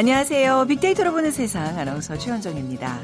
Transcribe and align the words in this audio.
안녕하세요. 0.00 0.64
빅데이터로 0.66 1.12
보는 1.12 1.30
세상 1.30 1.78
아나운서 1.78 2.16
최현정입니다. 2.16 3.00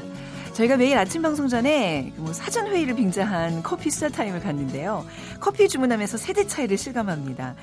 저희가 0.53 0.77
매일 0.77 0.97
아침 0.97 1.21
방송 1.21 1.47
전에 1.47 2.11
뭐 2.15 2.33
사전 2.33 2.65
회의를 2.65 2.95
빙자한 2.95 3.61
커피 3.61 3.91
수다 3.91 4.09
타임을 4.09 4.39
갖는데요. 4.39 5.05
커피 5.39 5.69
주문하면서 5.69 6.17
세대 6.17 6.47
차이를 6.47 6.75
실감합니다. 6.75 7.53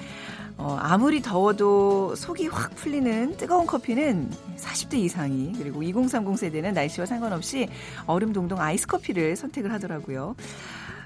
어, 0.56 0.78
아무리 0.80 1.20
더워도 1.20 2.14
속이 2.14 2.46
확 2.46 2.76
풀리는 2.76 3.36
뜨거운 3.36 3.66
커피는 3.66 4.30
40대 4.56 4.94
이상이 4.98 5.54
그리고 5.58 5.82
2030 5.82 6.38
세대는 6.38 6.72
날씨와 6.72 7.04
상관없이 7.04 7.68
얼음 8.06 8.32
동동 8.32 8.60
아이스 8.60 8.86
커피를 8.86 9.34
선택을 9.34 9.72
하더라고요. 9.72 10.36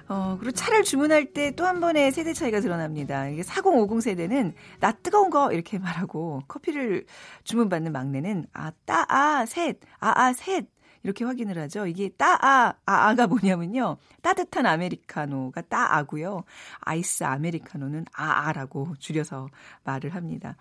어, 0.09 0.37
그리고 0.41 0.53
차를 0.53 0.85
주문할 0.85 1.33
때 1.35 1.53
또 1.55 1.65
한 1.67 1.81
번의 1.81 2.13
세대 2.13 2.33
차이가 2.33 2.61
드러납니다. 2.61 3.29
이게 3.29 3.43
4050 3.43 4.03
세대는 4.03 4.55
나 4.81 4.93
뜨거운 4.93 5.29
거 5.31 5.53
이렇게 5.53 5.79
말하고 5.79 6.43
커피를 6.49 7.05
주문받는 7.45 7.93
막내는 7.93 8.47
아, 8.55 8.73
따, 8.87 9.05
아, 9.09 9.45
셋, 9.47 9.79
아, 10.01 10.13
아, 10.17 10.33
셋. 10.33 10.67
이렇게 11.05 11.25
확인을 11.25 11.57
하죠. 11.59 11.87
이게 11.87 12.09
따아, 12.11 12.75
아아가 12.85 13.27
뭐냐면요. 13.29 13.99
따뜻한 14.21 14.67
아메리카노가 14.67 15.63
따아고요. 15.63 16.43
아이스 16.81 17.23
아메리카노는 17.25 18.07
아아라고 18.13 18.95
줄여서 18.99 19.49
말을 19.85 20.15
합니다. 20.15 20.57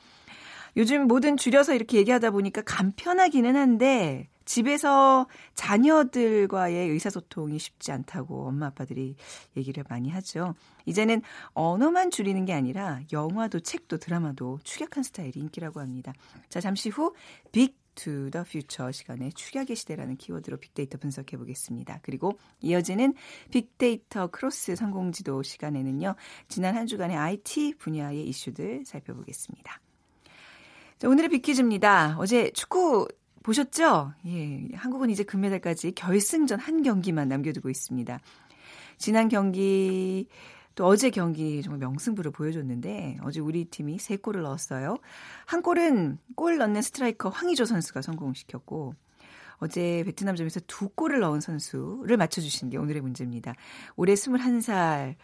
요즘 0.77 1.07
뭐든 1.07 1.37
줄여서 1.37 1.73
이렇게 1.73 1.97
얘기하다 1.97 2.31
보니까 2.31 2.61
간편하기는 2.61 3.55
한데 3.55 4.29
집에서 4.45 5.27
자녀들과의 5.55 6.89
의사소통이 6.89 7.59
쉽지 7.59 7.91
않다고 7.91 8.47
엄마 8.47 8.67
아빠들이 8.67 9.15
얘기를 9.57 9.83
많이 9.89 10.09
하죠. 10.11 10.53
이제는 10.85 11.21
언어만 11.53 12.11
줄이는 12.11 12.45
게 12.45 12.53
아니라 12.53 13.01
영화도 13.11 13.59
책도 13.59 13.97
드라마도 13.97 14.59
축약한 14.63 15.03
스타일이 15.03 15.39
인기라고 15.39 15.81
합니다. 15.81 16.13
자, 16.47 16.61
잠시 16.61 16.89
후 16.89 17.24
Big 17.24 17.75
to 17.95 18.29
the 18.29 18.43
future 18.45 18.93
시간에 18.93 19.31
축약의 19.31 19.75
시대라는 19.75 20.17
키워드로 20.17 20.57
빅데이터 20.57 20.99
분석해 20.99 21.35
보겠습니다. 21.35 21.99
그리고 22.03 22.37
이어지는 22.61 23.15
빅데이터 23.51 24.27
크로스 24.27 24.75
성공지도 24.75 25.41
시간에는요. 25.41 26.15
지난 26.47 26.77
한 26.77 26.85
주간의 26.85 27.17
IT 27.17 27.73
분야의 27.79 28.27
이슈들 28.27 28.85
살펴보겠습니다. 28.85 29.81
자, 30.99 31.07
오늘의 31.07 31.29
빅퀴즈입니다. 31.29 32.15
어제 32.17 32.49
축구 32.51 33.07
보셨죠? 33.43 34.13
예. 34.25 34.67
한국은 34.73 35.11
이제 35.11 35.23
금메달까지 35.23 35.91
결승전 35.91 36.59
한 36.59 36.81
경기만 36.81 37.27
남겨두고 37.27 37.69
있습니다. 37.69 38.19
지난 38.97 39.29
경기 39.29 40.27
또 40.73 40.87
어제 40.87 41.11
경기 41.11 41.61
정말 41.61 41.77
명승부를 41.81 42.31
보여줬는데 42.31 43.19
어제 43.21 43.39
우리 43.39 43.65
팀이 43.65 43.97
3골을 43.97 44.41
넣었어요. 44.41 44.97
한 45.45 45.61
골은 45.61 46.17
골 46.35 46.57
넣는 46.57 46.81
스트라이커 46.81 47.29
황희조 47.29 47.65
선수가 47.65 48.01
성공시켰고 48.01 48.95
어제 49.57 50.01
베트남전에서 50.03 50.61
두 50.65 50.89
골을 50.89 51.19
넣은 51.19 51.41
선수를 51.41 52.17
맞춰주신 52.17 52.71
게 52.71 52.77
오늘의 52.77 53.03
문제입니다. 53.03 53.53
올해 53.97 54.15
21살인 54.15 55.15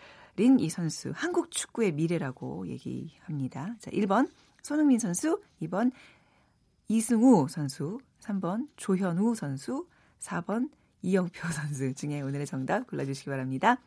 이 0.59 0.69
선수 0.69 1.11
한국 1.15 1.49
축구의 1.49 1.93
미래라고 1.93 2.67
얘기합니다. 2.67 3.75
자, 3.79 3.89
1번 3.89 4.29
손흥민 4.63 4.97
선수, 4.97 5.41
2번 5.61 5.91
이승우 6.87 7.49
선수, 7.49 7.99
3번 8.21 8.69
조현우 8.77 9.35
선수, 9.35 9.85
4번 10.19 10.69
이영표 11.01 11.47
선수 11.51 11.93
중에 11.93 12.21
오늘의 12.21 12.45
정답 12.45 12.87
골라주시기 12.87 13.29
바랍니다. 13.29 13.77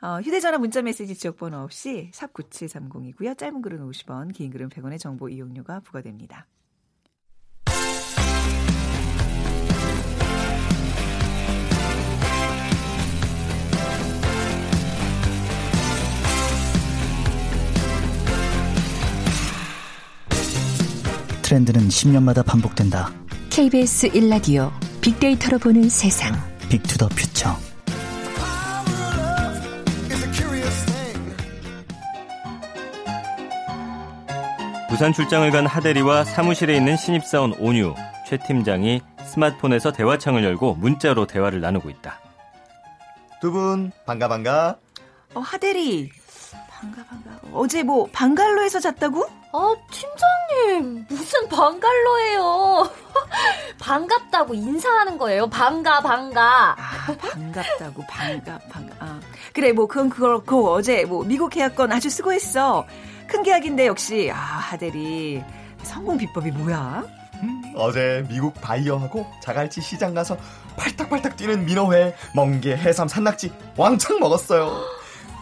어, 0.00 0.18
휴대전화 0.22 0.56
문자메시지 0.56 1.14
지역번호 1.14 1.58
없이 1.58 2.10
샵 2.14 2.32
9730이고요. 2.32 3.36
짧은 3.36 3.60
글은 3.60 3.86
50원, 3.86 4.32
긴 4.32 4.50
글은 4.50 4.70
100원의 4.70 4.98
정보 4.98 5.28
이용료가 5.28 5.80
부과됩니다. 5.80 6.46
트렌드는 21.48 21.88
10년마다 21.88 22.44
반복된다. 22.44 23.10
KBS 23.48 24.10
1라디오 24.10 24.70
빅데이터로 25.00 25.58
보는 25.58 25.88
세상. 25.88 26.34
빅투더 26.68 27.08
퓨처. 27.08 27.56
부산 34.88 35.12
출장을 35.12 35.50
간 35.50 35.66
하대리와 35.66 36.24
사무실에 36.24 36.76
있는 36.76 36.96
신입사원 36.96 37.52
온유, 37.58 37.94
최 38.26 38.38
팀장이 38.38 39.00
스마트폰에서 39.24 39.92
대화창을 39.92 40.42
열고 40.44 40.74
문자로 40.74 41.26
대화를 41.26 41.60
나누고 41.60 41.90
있다. 41.90 42.20
두 43.40 43.52
분 43.52 43.92
반가 44.06 44.26
반가. 44.28 44.76
어, 45.34 45.40
하대리. 45.40 46.10
반가 46.78 47.02
반가. 47.04 47.30
어제 47.52 47.82
뭐 47.82 48.08
방갈로에서 48.12 48.78
잤다고? 48.78 49.26
아, 49.52 49.74
팀장님, 49.90 51.06
무슨 51.08 51.48
방갈로예요. 51.48 52.88
반갑다고 53.80 54.54
인사하는 54.54 55.18
거예요. 55.18 55.48
반가, 55.48 56.00
반가. 56.00 56.76
아, 56.78 57.16
반갑다고, 57.16 58.04
반가, 58.08 58.58
반가. 58.70 58.94
아, 59.00 59.20
그래, 59.54 59.72
뭐, 59.72 59.86
그건 59.86 60.10
그렇고, 60.10 60.70
어제 60.72 61.04
뭐, 61.06 61.24
미국 61.24 61.48
계약건 61.50 61.90
아주 61.92 62.10
수고했어. 62.10 62.86
큰 63.26 63.42
계약인데, 63.42 63.86
역시, 63.86 64.30
아, 64.30 64.36
하대리. 64.36 65.42
성공 65.82 66.18
비법이 66.18 66.50
뭐야? 66.52 67.04
음, 67.42 67.72
어제 67.76 68.24
미국 68.28 68.52
바이어하고 68.60 69.26
자갈치 69.40 69.80
시장 69.80 70.12
가서 70.12 70.36
팔딱팔딱 70.76 71.36
뛰는 71.36 71.64
민어회, 71.64 72.14
멍게, 72.34 72.76
해삼, 72.76 73.08
산낙지 73.08 73.52
왕창 73.76 74.18
먹었어요. 74.20 74.97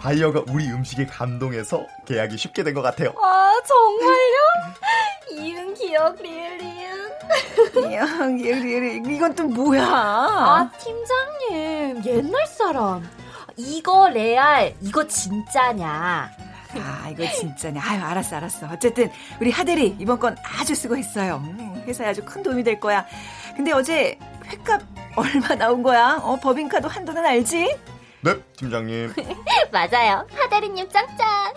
바이어가 0.06 0.44
우리 0.50 0.70
음식에 0.70 1.04
감동해서 1.06 1.84
계약이 2.06 2.36
쉽게 2.36 2.62
된 2.62 2.74
것 2.74 2.82
같아요. 2.82 3.12
아, 3.20 3.52
정말요? 3.66 5.34
이응 5.42 5.74
기억 5.74 6.14
리을 6.22 6.58
리은. 6.58 7.90
이응 7.90 8.36
기억 8.36 8.58
리을 8.60 9.12
이건 9.12 9.34
또 9.34 9.44
뭐야? 9.48 9.82
아, 9.84 10.70
팀장님. 10.78 12.04
옛날 12.04 12.46
사람. 12.46 13.08
이거 13.56 14.08
레알, 14.10 14.74
이거 14.80 15.04
진짜냐. 15.08 16.30
아, 16.78 17.08
이거 17.10 17.28
진짜냐. 17.32 17.80
아유, 17.82 18.00
알았어, 18.04 18.36
알았어. 18.36 18.68
어쨌든, 18.70 19.10
우리 19.40 19.50
하대리, 19.50 19.96
이번 19.98 20.20
건 20.20 20.36
아주 20.60 20.74
수고했어요. 20.76 21.36
음, 21.42 21.82
회사에 21.84 22.08
아주 22.10 22.22
큰 22.24 22.44
도움이 22.44 22.62
될 22.62 22.78
거야. 22.78 23.04
근데 23.56 23.72
어제 23.72 24.16
횟값 24.46 24.82
얼마 25.16 25.54
나온 25.56 25.82
거야? 25.82 26.20
어, 26.22 26.36
법인카드 26.36 26.86
한도는 26.86 27.24
알지? 27.26 27.74
네, 28.22 28.34
팀장님. 28.56 29.12
맞아요. 29.70 30.26
하대리님 30.34 30.88
짱짱. 30.88 31.54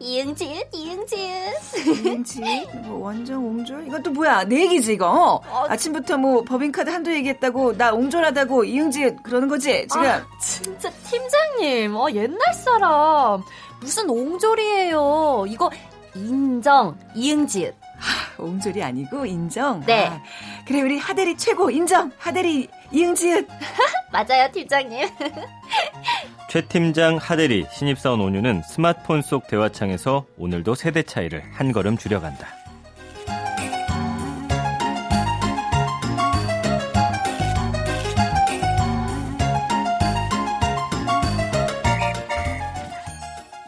이응지읒, 0.00 0.68
이응지읒. 0.72 2.06
이응지? 2.06 2.40
뭐 2.84 3.04
원정 3.06 3.44
옹졸? 3.46 3.86
이건 3.86 4.02
또 4.02 4.10
뭐야? 4.10 4.44
내 4.44 4.62
얘기지 4.62 4.94
이거. 4.94 5.40
어, 5.46 5.66
아침부터 5.68 6.16
뭐 6.16 6.42
법인카드 6.42 6.90
한도 6.90 7.12
얘기했다고 7.12 7.76
나 7.76 7.92
옹졸하다고 7.92 8.64
이응지읒 8.64 9.22
그러는 9.22 9.48
거지 9.48 9.86
지금. 9.86 10.06
아, 10.06 10.26
진짜 10.40 10.90
팀장님. 10.90 11.94
어, 11.94 12.08
옛날 12.12 12.38
사람. 12.54 13.42
무슨 13.80 14.08
옹졸이에요. 14.10 15.44
이거 15.48 15.70
인정. 16.14 16.98
이응지읒. 17.14 17.74
하, 17.98 18.42
옹졸이 18.42 18.82
아니고 18.82 19.26
인정. 19.26 19.84
네. 19.84 20.06
아, 20.08 20.22
그래 20.66 20.80
우리 20.82 20.98
하대리 20.98 21.36
최고 21.36 21.70
인정. 21.70 22.10
하대리 22.18 22.68
이응지읒. 22.92 23.46
맞아요 24.12 24.50
팀장님. 24.52 25.08
최 26.50 26.62
팀장 26.62 27.18
하대리 27.18 27.66
신입사원 27.70 28.20
온유는 28.20 28.62
스마트폰 28.62 29.20
속 29.22 29.46
대화창에서 29.48 30.24
오늘도 30.38 30.74
세대 30.74 31.02
차이를 31.02 31.42
한 31.52 31.72
걸음 31.72 31.98
줄여간다. 31.98 32.57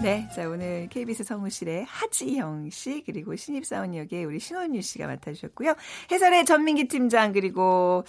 네, 0.03 0.27
자 0.35 0.49
오늘 0.49 0.89
KBS 0.89 1.25
성우실의 1.25 1.85
하지영 1.87 2.71
씨 2.71 3.03
그리고 3.05 3.37
신입사원 3.37 3.95
역의 3.95 4.25
우리 4.25 4.41
신원유 4.41 4.81
씨가 4.81 5.07
맡아주셨고요. 5.07 5.75
해설의 6.11 6.47
전민기 6.47 6.89
팀장 6.89 7.33
그리고 7.35 8.05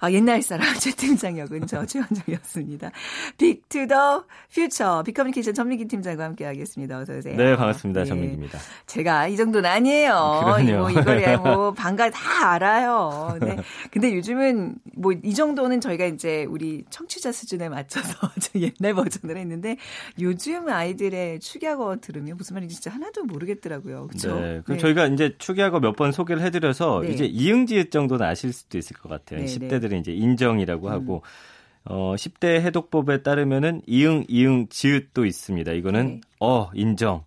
아, 0.00 0.10
옛날 0.10 0.42
사람 0.42 0.66
최 0.80 0.90
팀장 0.90 1.38
역은 1.38 1.68
저 1.68 1.86
최원정이었습니다. 1.86 2.90
빅투더 3.36 4.24
퓨처 4.52 5.04
빅커뮤니케이션 5.06 5.54
전민기 5.54 5.86
팀장과 5.86 6.24
함께하겠습니다. 6.24 6.98
어서 6.98 7.12
오세요. 7.16 7.36
네, 7.36 7.54
반갑습니다. 7.54 8.00
예. 8.00 8.04
전민기입니다. 8.06 8.58
제가 8.86 9.28
이 9.28 9.36
정도는 9.36 9.70
아니에요. 9.70 10.58
뭐 10.78 10.90
이거야 10.90 11.36
뭐 11.38 11.72
반가 11.72 12.10
다 12.10 12.54
알아요. 12.54 13.38
네. 13.40 13.56
근데 13.92 14.12
요즘은 14.12 14.74
뭐 14.96 15.12
이 15.22 15.34
정도는 15.34 15.80
저희가 15.80 16.06
이제 16.06 16.44
우리 16.44 16.84
청취자 16.90 17.30
수준에 17.32 17.68
맞춰서 17.68 18.12
옛날 18.56 18.94
버전을 18.94 19.36
했는데 19.36 19.76
요즘 20.20 20.68
아이들의 20.68 21.27
네, 21.28 21.38
축약어 21.38 21.96
들으면 22.00 22.36
무슨 22.38 22.54
말인지 22.54 22.76
진짜 22.76 22.90
하나도 22.90 23.24
모르겠더라고요. 23.24 24.06
그렇죠? 24.06 24.40
네. 24.40 24.60
그럼 24.64 24.78
저희가 24.78 25.06
이제 25.08 25.34
축약어 25.38 25.80
몇 25.80 25.94
번 25.96 26.12
소개를 26.12 26.42
해드려서 26.42 27.00
네. 27.02 27.10
이제 27.10 27.24
이응지읒 27.26 27.90
정도는 27.90 28.24
아실 28.24 28.52
수도 28.52 28.78
있을 28.78 28.96
것 28.96 29.08
같아요. 29.08 29.40
네, 29.40 29.46
10대들은 29.46 30.00
이제 30.00 30.12
인정이라고 30.12 30.88
하고 30.90 31.22
어 31.84 32.14
10대 32.16 32.60
해독법에 32.60 33.22
따르면은 33.22 33.82
이응 33.86 34.24
이응 34.28 34.68
지읒도 34.68 35.26
있습니다. 35.26 35.72
이거는 35.72 36.06
네. 36.06 36.20
어 36.40 36.70
인정. 36.74 37.24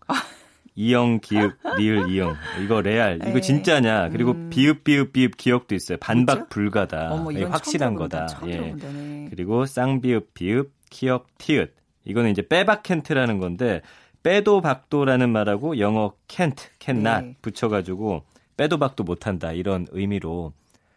이영 0.76 1.20
기읍 1.20 1.52
리을 1.78 2.10
이응 2.10 2.34
이거 2.64 2.80
레알 2.82 3.18
이거 3.18 3.26
네. 3.34 3.42
진짜냐 3.42 4.08
그리고 4.10 4.32
음. 4.32 4.50
비읍 4.50 4.86
비읍 4.86 5.12
비읍 5.12 5.36
기억도 5.36 5.76
있어요 5.76 5.98
반박? 6.00 6.48
불가다 6.48 7.12
어머, 7.12 7.30
확실한. 7.50 7.94
거다 7.96 8.26
예. 8.48 8.58
네. 8.82 9.28
그리고 9.30 9.66
쌍비읍 9.66 10.34
비읍 10.34 10.72
키역 10.90 11.28
티읕 11.38 11.74
이거는 12.06 12.32
이제 12.32 12.42
빼박캔트라는 12.48 13.40
건데 13.40 13.82
빼도 14.24 14.62
박도라는 14.62 15.30
말하고 15.30 15.80
영어 15.80 16.14
can't 16.28 16.58
cannot 16.80 17.26
네. 17.26 17.36
붙여가지고 17.42 18.24
빼도 18.58 18.78
박도 18.78 19.04
못한다 19.04 19.52
이런 19.52 19.88
의미로 19.92 20.54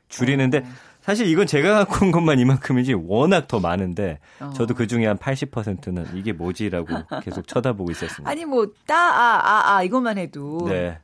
줄이는데 0.09 0.59
어. 0.59 0.63
사실 1.01 1.27
이건 1.27 1.47
제가 1.47 1.85
갖고 1.85 2.07
온 2.07 2.13
것만 2.13 2.39
이만큼이지 2.39 2.95
워낙 2.95 3.47
더 3.47 3.61
많은데 3.61 4.21
어. 4.41 4.51
저도 4.55 4.75
그 4.75 4.87
중에 4.87 5.07
한 5.07 5.19
80%는 5.19 6.17
이게 6.17 6.33
뭐지라고 6.33 6.89
계속 7.23 7.47
쳐다보고 7.47 7.91
있었습니다. 7.91 8.31
아니 8.31 8.45
뭐 8.45 8.67
따아아아 8.87 9.83
이것만 9.83 10.17
해도 10.17 10.67
네, 10.67 10.99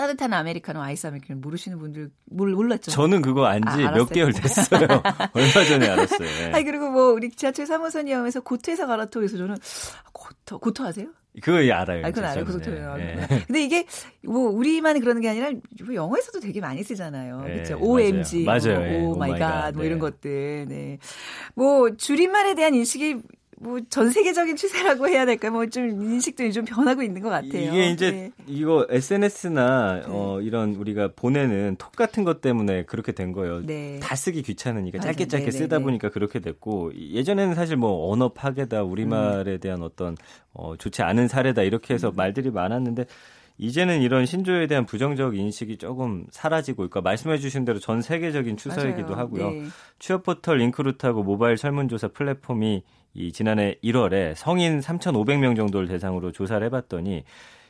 따뜻한 0.00 0.32
아메리카노 0.32 0.80
아이스 0.80 1.06
아메리카노 1.08 1.40
모르시는 1.40 1.78
분들 1.78 2.10
몰, 2.30 2.52
몰랐죠. 2.52 2.90
저는 2.90 3.20
그거 3.20 3.44
안지 3.44 3.84
아, 3.84 3.90
몇. 3.92 4.08
개월 4.08 4.32
됐어요. 4.32 4.80
얼마 5.34 5.64
전에 5.68 5.88
알았어요. 5.88 6.26
예. 6.40 6.52
아니 6.54 6.64
그리고 6.64 6.90
뭐 6.90 7.12
우리 7.12 7.28
지하철 7.30 7.66
3호선 7.66 8.08
이용해서 8.08 8.40
고토에서 8.40 8.86
가라토 8.86 9.20
그래서 9.20 9.36
저는 9.36 9.56
고토 10.14 10.58
고토 10.58 10.84
아세요? 10.84 11.08
그거 11.42 11.62
예, 11.62 11.70
알아요. 11.70 12.06
아, 12.06 12.10
그건 12.10 12.24
알아요. 12.24 12.46
저는. 12.46 12.58
고토예요. 12.60 12.96
예. 12.98 13.26
근데 13.46 13.62
이게 13.62 13.84
뭐 14.24 14.48
우리만 14.48 14.98
그러는 15.00 15.20
게 15.20 15.28
아니라 15.28 15.50
뭐 15.84 15.94
영어에서도 15.94 16.40
되게 16.40 16.62
많이 16.62 16.82
쓰잖아요. 16.82 17.42
네, 17.42 17.52
그렇죠. 17.52 17.78
OMG, 17.78 18.44
맞아요. 18.44 18.80
예, 18.80 19.00
oh 19.02 19.14
my 19.16 19.38
god. 19.38 19.72
뭐 19.74 19.82
네. 19.82 19.86
이런 19.88 19.98
것들. 19.98 20.66
네. 20.66 20.98
뭐 21.54 21.94
줄임말에 21.94 22.54
대한 22.54 22.74
인식이 22.74 23.20
뭐 23.62 23.78
전 23.90 24.10
세계적인 24.10 24.56
추세라고 24.56 25.06
해야 25.08 25.26
될까? 25.26 25.50
뭐좀 25.50 25.90
인식도 26.02 26.50
좀 26.50 26.64
변하고 26.64 27.02
있는 27.02 27.20
것 27.20 27.28
같아요. 27.28 27.60
이게 27.70 27.90
이제 27.90 28.10
네. 28.10 28.30
이거 28.46 28.86
SNS나 28.88 30.02
어, 30.06 30.40
이런 30.40 30.74
우리가 30.76 31.10
보내는 31.14 31.76
톡 31.76 31.92
같은 31.92 32.24
것 32.24 32.40
때문에 32.40 32.84
그렇게 32.84 33.12
된 33.12 33.32
거예요. 33.32 33.60
네. 33.64 34.00
다 34.02 34.16
쓰기 34.16 34.42
귀찮으니까 34.42 34.98
맞아요. 34.98 35.12
짧게 35.12 35.28
짧게 35.28 35.44
네, 35.46 35.50
쓰다 35.50 35.78
네, 35.78 35.84
보니까 35.84 36.08
그렇게 36.10 36.38
됐고 36.40 36.92
예전에는 36.94 37.54
사실 37.54 37.76
뭐 37.76 38.10
언어 38.10 38.30
파괴다 38.30 38.82
우리말에 38.82 39.58
대한 39.58 39.82
어떤 39.82 40.16
어, 40.54 40.76
좋지 40.76 41.02
않은 41.02 41.28
사례다 41.28 41.62
이렇게 41.62 41.92
음. 41.92 41.96
해서 41.96 42.12
말들이 42.14 42.50
많았는데 42.50 43.04
이제는 43.58 44.00
이런 44.00 44.24
신조에 44.24 44.68
대한 44.68 44.86
부정적 44.86 45.36
인식이 45.36 45.76
조금 45.76 46.24
사라지고 46.30 46.86
있고 46.86 47.02
말씀해 47.02 47.36
주신 47.36 47.66
대로 47.66 47.78
전 47.78 48.00
세계적인 48.00 48.56
추세이기도. 48.56 49.14
하고요. 49.14 49.50
네. 49.50 49.64
취업 49.98 50.22
포털 50.22 50.56
링크루트하고 50.58 51.22
모바일 51.22 51.58
설문조사 51.58 52.08
플랫폼이 52.08 52.82
이 53.14 53.32
지난해 53.32 53.76
1월에 53.82 54.34
성인 54.36 54.80
3,500명 54.80 55.56
정도를 55.56 55.88
대상으로 55.88 56.32
조사를 56.32 56.64
해봤더니 56.66 57.24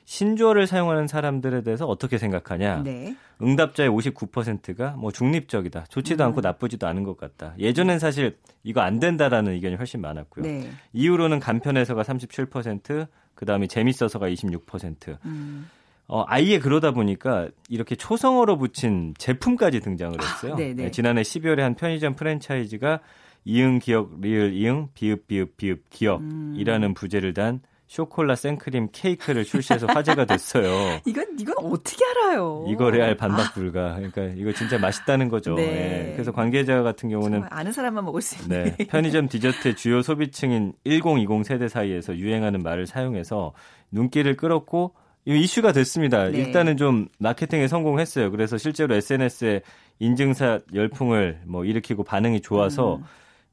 신조어를 0.04 0.66
사용하는 0.66 1.06
사람들에 1.06 1.62
대해서 1.62 1.86
어떻게 1.86 2.18
생각하냐? 2.18 2.82
네. 2.82 3.14
응답자의 3.40 3.88
59%가 3.90 4.90
뭐 4.98 5.12
중립적이다, 5.12 5.84
좋지도 5.88 6.24
음. 6.24 6.26
않고 6.28 6.40
나쁘지도 6.40 6.86
않은 6.88 7.04
것 7.04 7.16
같다. 7.16 7.54
예전엔 7.58 8.00
사실 8.00 8.36
이거 8.64 8.80
안 8.80 8.98
된다라는 8.98 9.52
의견이 9.52 9.76
훨씬 9.76 10.00
많았고요. 10.00 10.44
네. 10.44 10.70
이후로는 10.92 11.38
간편해서가 11.38 12.02
37%, 12.02 13.06
그 13.34 13.46
다음에 13.46 13.68
재밌어서가 13.68 14.28
26%. 14.28 15.16
음. 15.24 15.70
어, 16.08 16.24
아예 16.26 16.58
그러다 16.58 16.90
보니까 16.90 17.48
이렇게 17.68 17.94
초성어로 17.94 18.58
붙인 18.58 19.14
제품까지 19.16 19.78
등장을 19.78 20.20
했어요. 20.20 20.54
아. 20.54 20.56
네, 20.56 20.90
지난해 20.90 21.22
12월에 21.22 21.60
한 21.60 21.76
편의점 21.76 22.16
프랜차이즈가 22.16 22.98
이응 23.44 23.78
기억 23.78 24.20
리을 24.20 24.52
이응 24.52 24.88
비읍 24.94 25.26
비읍 25.26 25.56
비읍 25.56 25.90
기억이라는 25.90 26.88
음. 26.88 26.94
부제를 26.94 27.34
단 27.34 27.60
쇼콜라 27.90 28.36
생크림 28.36 28.90
케이크를 28.92 29.44
출시해서 29.44 29.88
화제가 29.88 30.24
됐어요. 30.24 31.00
이건 31.04 31.26
이건 31.40 31.56
어떻게 31.58 32.04
알아요? 32.04 32.64
이거 32.68 32.88
레알 32.88 33.16
반박 33.16 33.52
불가. 33.52 33.96
그러니까 33.96 34.22
이거 34.36 34.52
진짜 34.52 34.78
맛있다는 34.78 35.28
거죠. 35.28 35.56
네. 35.56 36.10
예. 36.10 36.12
그래서 36.12 36.30
관계자 36.30 36.84
같은 36.84 37.08
경우는 37.08 37.42
아는 37.50 37.72
사람만 37.72 38.04
먹을 38.04 38.22
수 38.22 38.40
있는. 38.40 38.76
네, 38.76 38.84
편의점 38.86 39.28
디저트의 39.28 39.74
주요 39.74 40.02
소비층인 40.02 40.72
1020 40.84 41.44
세대 41.44 41.66
사이에서 41.66 42.16
유행하는 42.16 42.62
말을 42.62 42.86
사용해서 42.86 43.54
눈길을 43.90 44.36
끌었고 44.36 44.94
이 45.26 45.40
이슈가 45.40 45.72
됐습니다. 45.72 46.30
네. 46.30 46.38
일단은 46.38 46.76
좀 46.76 47.08
마케팅에 47.18 47.66
성공했어요. 47.66 48.30
그래서 48.30 48.56
실제로 48.56 48.94
SNS에 48.94 49.62
인증샷 49.98 50.66
열풍을 50.72 51.40
뭐 51.44 51.64
일으키고 51.64 52.04
반응이 52.04 52.40
좋아서 52.40 52.98
음. 52.98 53.04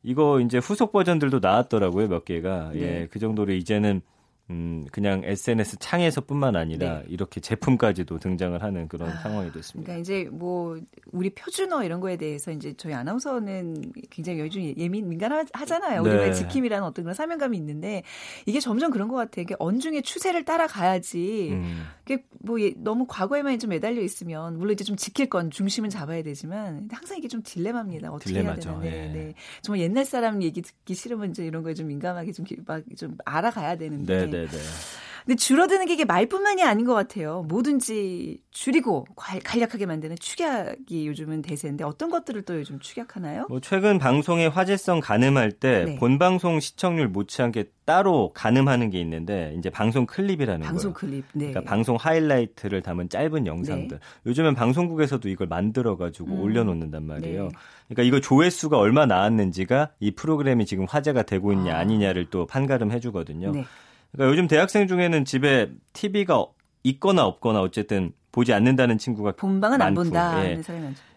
이거 0.07 0.39
이제 0.39 0.57
후속 0.57 0.94
버전들도 0.94 1.39
나왔더라고요. 1.39 2.07
몇 2.07 2.24
개가. 2.24 2.71
네. 2.74 2.81
예, 2.81 3.07
그 3.12 3.19
정도로 3.19 3.51
이제는 3.51 4.01
음, 4.50 4.86
그냥 4.92 5.22
SNS 5.26 5.78
창에서뿐만 5.80 6.56
아니라 6.56 7.00
네. 7.00 7.06
이렇게 7.10 7.42
제품까지도 7.42 8.18
등장을 8.20 8.62
하는 8.64 8.88
그런 8.88 9.12
상황이 9.18 9.52
됐습니다. 9.52 9.88
그러니까 9.88 10.02
이제 10.02 10.30
뭐 10.32 10.80
우리 11.12 11.30
표준어 11.32 11.84
이런 11.84 12.00
거에 12.00 12.16
대해서 12.16 12.52
이제 12.52 12.74
저희 12.78 12.94
아나운서는 12.94 13.92
굉장히 14.10 14.40
요즘 14.40 14.62
예민 14.78 15.10
민감하잖아요. 15.10 16.02
네. 16.02 16.10
우리말 16.10 16.34
지킴이라는 16.34 16.86
어떤 16.88 17.04
그런 17.04 17.14
사명감이 17.14 17.58
있는데 17.58 18.04
이게 18.46 18.60
점점 18.62 18.92
그런 18.92 19.10
것 19.10 19.16
같아요. 19.16 19.44
이게 19.44 19.56
언중의 19.60 20.04
추세를 20.04 20.46
따라가야지. 20.46 21.50
음. 21.52 21.84
이게 22.06 22.24
뭐 22.40 22.62
예- 22.62 22.74
너무 22.78 23.06
과거에만 23.08 23.60
좀 23.60 23.72
매달려 23.72 24.02
있으면 24.02 24.58
물론 24.58 24.74
이제 24.74 24.84
좀 24.86 24.96
지킬 24.96 25.30
건 25.30 25.52
중심은 25.52 25.90
잡아야 25.90 26.24
되지만 26.24 26.88
항상 26.92 27.18
이게 27.18 27.28
좀 27.28 27.42
딜레마입니다. 27.44 28.12
어떻게 28.12 28.32
딜레마죠. 28.32 28.70
해야 28.70 28.80
되나. 28.80 28.92
네, 28.92 29.10
예. 29.10 29.14
네. 29.14 29.34
정말 29.62 29.82
옛날 29.82 30.06
사람 30.06 30.42
얘기 30.42 30.62
듣기 30.62 30.94
싫으면 30.94 31.32
이제 31.32 31.46
이런 31.46 31.64
거에 31.64 31.74
좀 31.74 31.88
민감하게 31.88 32.32
좀 32.32 32.46
막좀 32.66 33.18
알아가야 33.26 33.76
되는데. 33.76 34.26
네, 34.26 34.37
네, 34.45 34.48
네. 34.48 34.57
근데 35.25 35.36
줄어드는 35.36 35.88
게 35.88 35.94
이게 35.94 36.06
말뿐만이 36.06 36.63
아닌 36.63 36.85
것 36.85 36.94
같아요. 36.94 37.44
뭐든지 37.50 38.40
줄이고 38.50 39.06
관- 39.18 39.42
간략하게 39.42 39.85
만드는 39.85 40.16
축약이 40.21 41.06
요즘은 41.06 41.42
대세인데 41.42 41.83
어떤 41.83 42.09
것들을 42.09 42.44
또 42.44 42.57
요즘 42.57 42.80
축약하나요? 42.80 43.45
뭐 43.50 43.59
최근 43.59 44.00
방송의 44.00 44.47
화제성 44.50 45.02
가늠할 45.02 45.52
때 45.52 45.83
네. 45.83 45.95
본방송 45.97 46.62
시청률 46.62 47.09
못지않게 47.09 47.66
따로 47.83 48.31
가늠하는 48.33 48.90
게 48.90 49.02
있는데 49.02 49.54
이제 49.57 49.69
방송 49.69 50.06
클립이라는 50.06 50.66
방송 50.66 50.94
거예요. 50.94 51.12
클립. 51.12 51.26
네. 51.33 51.47
그러니까 51.50 51.69
방송 51.69 51.97
하이라이트를 51.97 52.81
담은 52.81 53.09
짧은 53.09 53.47
영상들. 53.47 54.00
요즘엔 54.28 54.56
방송국에서도 54.56 55.28
이걸 55.28 55.47
만들어 55.47 55.97
가지고 55.97 56.35
음. 56.35 56.40
올려놓는단 56.40 57.04
말이에요. 57.04 57.44
네. 57.44 57.50
그러니까 57.90 58.04
이거 58.04 58.21
조회수가 58.21 58.78
얼마 58.78 59.06
나왔는지가 59.06 59.90
이 60.00 60.12
프로그램이 60.12 60.66
지금 60.66 60.85
화제가 60.88 61.23
되고 61.23 61.52
있냐 61.52 61.76
아. 61.76 61.80
아니냐를 61.80 62.30
또 62.30 62.45
판가름해 62.47 63.02
주거든요. 63.02 63.52
네. 64.18 64.24
그러니까 64.24 64.31
요즘 64.31 64.47
대학생 64.47 64.88
중에는 64.88 65.26
집에 65.26 65.69
TV가 65.94 66.45
있거나 66.83 67.26
없거나 67.26 67.62
어쨌든 67.62 68.12
보지 68.31 68.54
않는다는 68.54 68.97
친구가 68.97 69.33
본방은 69.38 69.81
안 69.81 69.94
많고, 69.94 70.04
본다 70.04 70.44
예. 70.45 70.62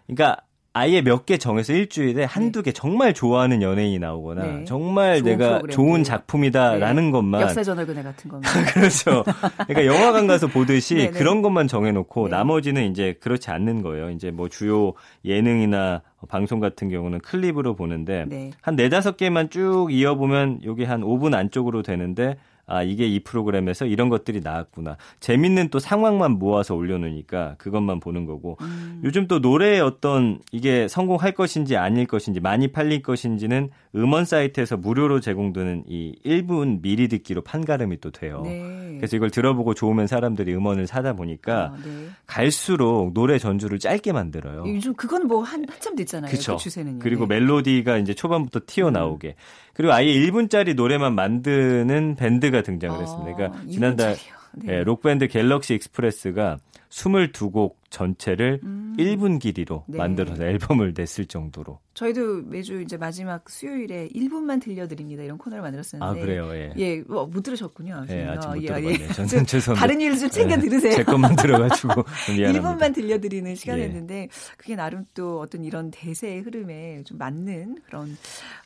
그러니까 0.07 0.37
아예 0.73 1.02
몇 1.02 1.26
개 1.26 1.37
정해서 1.37 1.73
일주일에 1.73 2.23
한두 2.25 2.62
개 2.62 2.71
정말 2.73 3.12
좋아하는 3.12 3.61
연예인이 3.61 3.99
나오거나 3.99 4.42
네. 4.45 4.64
정말 4.64 5.19
좋은 5.19 5.25
내가 5.25 5.47
프로그램들. 5.49 5.71
좋은 5.75 6.04
작품이다라는 6.04 7.07
네. 7.07 7.11
것만 7.11 7.40
역사 7.40 7.62
저널그네 7.64 8.02
같은 8.04 8.30
거면. 8.30 8.42
그렇죠. 8.73 9.25
그러니까 9.66 9.87
영화관 9.87 10.28
가서 10.28 10.47
보듯이 10.47 10.95
네네. 10.95 11.11
그런 11.11 11.42
것만 11.42 11.66
정해놓고 11.66 12.28
네. 12.28 12.30
나머지는 12.37 12.88
이제 12.90 13.16
그렇지 13.21 13.50
않는 13.50 13.83
거예요. 13.83 14.11
이제 14.11 14.30
뭐 14.30 14.49
주요 14.49 14.92
예능이나 15.25 16.02
방송 16.28 16.61
같은 16.61 16.88
경우는 16.88 17.19
클립으로 17.19 17.75
보는데 17.75 18.26
네. 18.28 18.50
한 18.62 18.76
네다섯 18.76 19.16
개만 19.16 19.50
쭉 19.50 19.88
이어보면 19.90 20.61
여기 20.64 20.85
한 20.85 21.00
5분 21.00 21.35
안쪽으로 21.35 21.83
되는데 21.83 22.37
아, 22.71 22.85
이게 22.85 23.05
이 23.07 23.19
프로그램에서 23.19 23.85
이런 23.85 24.09
것들이 24.09 24.41
나왔구나. 24.41 24.97
재밌는 25.19 25.71
또 25.71 25.81
상황만 25.81 26.39
모아서 26.39 26.77
올려놓으니까 26.77 27.57
그것만 27.59 27.99
보는 27.99 28.27
거고. 28.27 28.59
음. 28.61 29.00
요즘 29.03 29.27
또 29.27 29.41
노래의 29.41 29.81
어떤 29.81 30.39
이게 30.53 30.87
성공할 30.87 31.33
것인지 31.33 31.77
아닐 31.77 32.07
것인지 32.07 32.39
많이 32.39 32.69
팔릴 32.69 33.03
것인지는 33.03 33.71
음원 33.97 34.25
사이트에서 34.25 34.77
무료로 34.77 35.19
제공되는 35.19 35.85
이 35.89 36.15
1분 36.25 36.81
미리 36.81 37.09
듣기로 37.09 37.43
판가름이 37.43 38.00
또 38.00 38.12
돼요. 38.12 38.43
네. 38.45 38.95
그래서 38.99 39.17
이걸 39.17 39.31
들어보고 39.31 39.75
좋으면 39.75 40.07
사람들이 40.07 40.55
음원을 40.55 40.87
사다 40.87 41.15
보니까 41.15 41.73
아, 41.75 41.77
네. 41.85 42.07
갈수록 42.27 43.12
노래 43.15 43.39
전주를 43.39 43.81
짧게 43.81 44.12
만들어요. 44.12 44.62
요즘 44.69 44.95
그건 44.95 45.27
뭐 45.27 45.43
한, 45.43 45.65
한참 45.69 45.97
됐잖아요. 45.97 46.31
그쵸. 46.31 46.57
그 46.57 46.62
추세는. 46.62 47.00
그리고 47.00 47.27
멜로디가 47.27 47.99
이제 47.99 48.15
초반부터 48.15 48.61
튀어나오게. 48.65 49.35
그리고 49.80 49.94
아예 49.94 50.12
1분짜리 50.12 50.75
노래만 50.75 51.14
만드는 51.14 52.16
밴드가 52.16 52.60
등장을 52.60 53.00
했습니다. 53.00 53.34
그러니까 53.34 53.62
지난달 53.70 54.14
네. 54.52 54.75
예, 54.75 54.84
록밴드 54.84 55.26
Galaxy 55.26 55.73
Express가 55.73 56.59
22곡 56.90 57.76
전체를 57.90 58.61
음. 58.62 58.94
1분 58.99 59.38
길이로 59.40 59.85
네. 59.88 59.99
만들어서 59.99 60.44
앨범을 60.44 60.94
냈을 60.97 61.26
정도로. 61.26 61.78
저희도 61.94 62.42
매주 62.42 62.80
이제 62.80 62.97
마지막 62.97 63.49
수요일에 63.50 64.09
1분만 64.14 64.62
들려드립니다. 64.62 65.23
이런 65.23 65.38
코너를 65.38 65.62
만들었었는데. 65.62 66.20
아 66.20 66.25
그래요, 66.25 66.49
예. 66.54 66.73
예, 66.78 67.02
뭐, 67.06 67.26
못 67.26 67.42
들으셨군요. 67.42 68.06
예, 68.09 68.26
아직 68.26 68.49
못 68.49 68.56
예, 68.62 68.66
들어봤네요. 68.66 68.92
예. 68.92 69.12
저는 69.12 69.28
좀 69.28 69.47
죄송합니다. 69.47 69.75
다른 69.75 70.00
일을 70.00 70.18
좀 70.18 70.30
챙겨 70.30 70.54
예, 70.54 70.59
들으세요. 70.61 70.94
제 70.94 71.04
것만 71.04 71.37
들어가지고 71.37 71.94
좀 71.94 72.04
미안합니다. 72.37 72.76
1분만 72.76 72.94
들려드리는 72.94 73.54
시간이었는데 73.54 74.14
예. 74.14 74.28
그게 74.56 74.76
나름 74.76 75.04
또 75.14 75.40
어떤 75.40 75.64
이런 75.64 75.90
대세의 75.90 76.40
흐름에 76.42 77.02
좀 77.04 77.18
맞는 77.18 77.78
그런 77.87 78.16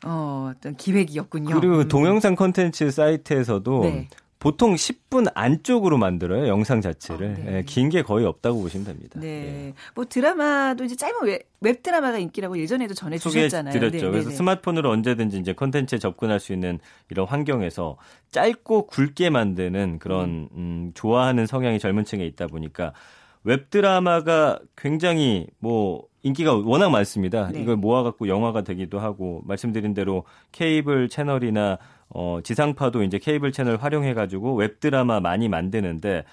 어, 0.05 0.51
어떤 0.55 0.75
기획이었군요. 0.75 1.59
그리고 1.59 1.79
음. 1.79 1.87
동영상 1.87 2.35
콘텐츠 2.35 2.91
사이트에서도 2.91 3.81
네. 3.83 4.07
보통 4.39 4.75
10분 4.75 5.31
안쪽으로 5.33 5.97
만들어요 5.97 6.47
영상 6.47 6.81
자체를 6.81 7.27
어, 7.27 7.43
네. 7.43 7.57
예, 7.57 7.63
긴게 7.63 8.03
거의 8.03 8.25
없다고 8.25 8.61
보시면 8.61 8.85
됩니다. 8.85 9.19
네. 9.19 9.27
예. 9.27 9.73
뭐 9.95 10.05
드라마도 10.05 10.83
이제 10.83 10.95
짧은 10.95 11.25
웹, 11.25 11.49
웹 11.61 11.81
드라마가 11.81 12.17
인기라고 12.17 12.59
예전에도 12.59 12.93
전해 12.93 13.17
주셨잖아요. 13.17 13.73
소개해드렸죠. 13.73 14.05
네, 14.05 14.11
그래서 14.11 14.29
네, 14.29 14.31
네. 14.31 14.37
스마트폰으로 14.37 14.91
언제든지 14.91 15.37
이제 15.37 15.53
콘텐츠에 15.53 15.99
접근할 15.99 16.39
수 16.39 16.53
있는 16.53 16.79
이런 17.09 17.25
환경에서 17.27 17.97
짧고 18.31 18.87
굵게 18.87 19.29
만드는 19.29 19.99
그런 19.99 20.49
음, 20.53 20.91
좋아하는 20.93 21.47
성향이 21.47 21.79
젊은 21.79 22.03
층에 22.03 22.25
있다 22.25 22.47
보니까 22.47 22.93
웹 23.43 23.69
드라마가 23.69 24.59
굉장히 24.75 25.47
뭐 25.59 26.03
인기가 26.23 26.55
워낙 26.55 26.89
많습니다. 26.89 27.49
네. 27.51 27.61
이걸 27.61 27.75
모아갖고 27.75 28.27
영화가 28.27 28.63
되기도 28.63 28.99
하고 28.99 29.41
말씀드린 29.45 29.93
대로 29.93 30.25
케이블 30.51 31.07
채널이나 31.07 31.77
어, 32.09 32.39
지상파도 32.43 33.03
이제 33.03 33.17
케이블 33.19 33.51
채널 33.51 33.77
활용해가지고 33.77 34.55
웹 34.55 34.79
드라마 34.79 35.19
많이 35.19 35.49
만드는데 35.49 36.23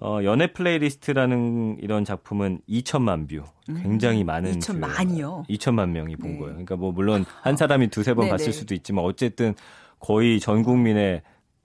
어, 0.00 0.20
연애 0.22 0.52
playlist라는 0.52 1.78
이런 1.80 2.04
작품은 2.04 2.60
2천만 2.68 3.28
view, 3.28 3.42
굉장히 3.82 4.22
많은 4.22 4.58
2천만이요? 4.60 5.48
2천만 5.48 5.88
명이 5.90 6.16
본 6.16 6.32
네. 6.32 6.38
거예요. 6.38 6.52
그러니까 6.52 6.76
뭐 6.76 6.92
물론 6.92 7.24
한 7.42 7.56
사람이 7.56 7.88
두세 7.88 8.14
번 8.14 8.26
네, 8.26 8.30
봤을 8.30 8.46
네. 8.46 8.52
수도 8.52 8.74
있지만 8.74 9.04
어쨌든 9.04 9.54
거의 9.98 10.38
전 10.38 10.62
국민의 10.62 11.22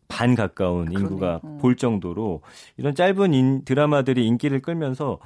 반 0.07 0.33
가까운 0.33 0.85
그러네요. 0.85 0.99
인구가 0.99 1.39
어. 1.43 1.57
볼 1.61 1.75
정도로 1.75 2.41
이런 2.77 2.95
짧은 2.95 3.33
인, 3.33 3.65
드라마들이 3.65 4.25
인기를 4.25 4.61
끌면서 4.61 5.19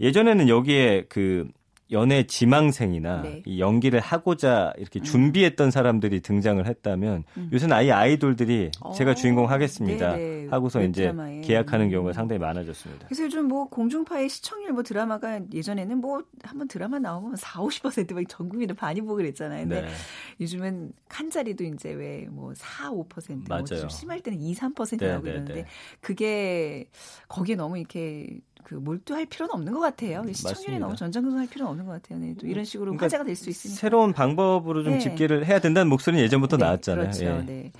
예전에는 0.00 0.48
여기에 0.48 1.06
그 1.08 1.48
연애 1.90 2.26
지망생이나 2.26 3.22
네. 3.22 3.42
이 3.44 3.60
연기를 3.60 4.00
하고자 4.00 4.72
이렇게 4.78 5.00
준비했던 5.00 5.70
사람들이 5.70 6.20
등장을 6.20 6.64
했다면 6.66 7.24
요새는 7.52 7.76
아예 7.76 7.92
아이돌들이 7.92 8.70
제가 8.96 9.10
어, 9.10 9.14
주인공 9.14 9.50
하겠습니다 9.50 10.16
네네. 10.16 10.48
하고서 10.48 10.82
이제 10.82 11.02
웹드라마에. 11.04 11.40
계약하는 11.42 11.90
경우가 11.90 12.10
음. 12.10 12.14
상당히 12.14 12.38
많아졌습니다. 12.38 13.06
그래서 13.08 13.24
요즘 13.24 13.46
뭐 13.46 13.68
공중파의 13.68 14.28
시청률 14.28 14.72
뭐 14.72 14.82
드라마가 14.82 15.40
예전에는 15.52 15.98
뭐 15.98 16.22
한번 16.42 16.66
드라마 16.68 16.98
나오면 16.98 17.36
4, 17.36 17.60
50%막 17.60 18.24
전 18.28 18.48
국민을 18.48 18.74
많이 18.80 19.00
보고 19.00 19.16
그랬잖아요. 19.16 19.68
근데 19.68 19.82
네. 19.82 19.88
요즘은 20.40 20.92
한 21.08 21.30
자리도 21.30 21.64
이제 21.64 21.92
왜 21.92 22.22
뭐 22.32 22.52
4, 22.54 22.90
5%, 22.90 23.48
맞아요. 23.48 23.62
뭐좀 23.62 23.88
심할 23.88 24.20
때는 24.20 24.40
2, 24.40 24.54
3% 24.54 24.98
네, 24.98 25.08
나오고 25.08 25.24
네, 25.24 25.30
이러는데 25.30 25.54
네. 25.54 25.66
그게 26.00 26.86
거기에 27.28 27.56
너무 27.56 27.78
이렇게 27.78 28.38
그 28.64 28.74
몰두할 28.74 29.26
필요는 29.26 29.54
없는 29.54 29.72
것 29.72 29.80
같아요. 29.80 30.22
시청률이. 30.32 30.78
너무 30.78 30.96
전전긍긍할 30.96 31.46
필요는 31.48 31.70
없는 31.70 31.86
것 31.86 31.92
같아요. 32.02 32.18
네, 32.18 32.34
또 32.40 32.46
이런 32.46 32.64
식으로 32.64 32.86
그러니까 32.92 33.06
화제가 33.06 33.24
될 33.24 33.36
수 33.36 33.50
있으니까. 33.50 33.78
새로운 33.80 34.12
방법으로 34.12 34.82
좀 34.84 34.94
네. 34.94 34.98
집계를 34.98 35.46
해야 35.46 35.58
된다는 35.58 35.88
목소리는 35.88 36.22
예전부터 36.24 36.56
네, 36.56 36.64
나왔잖아요. 36.64 37.04
그렇죠. 37.10 37.24
예. 37.24 37.42
네. 37.44 37.72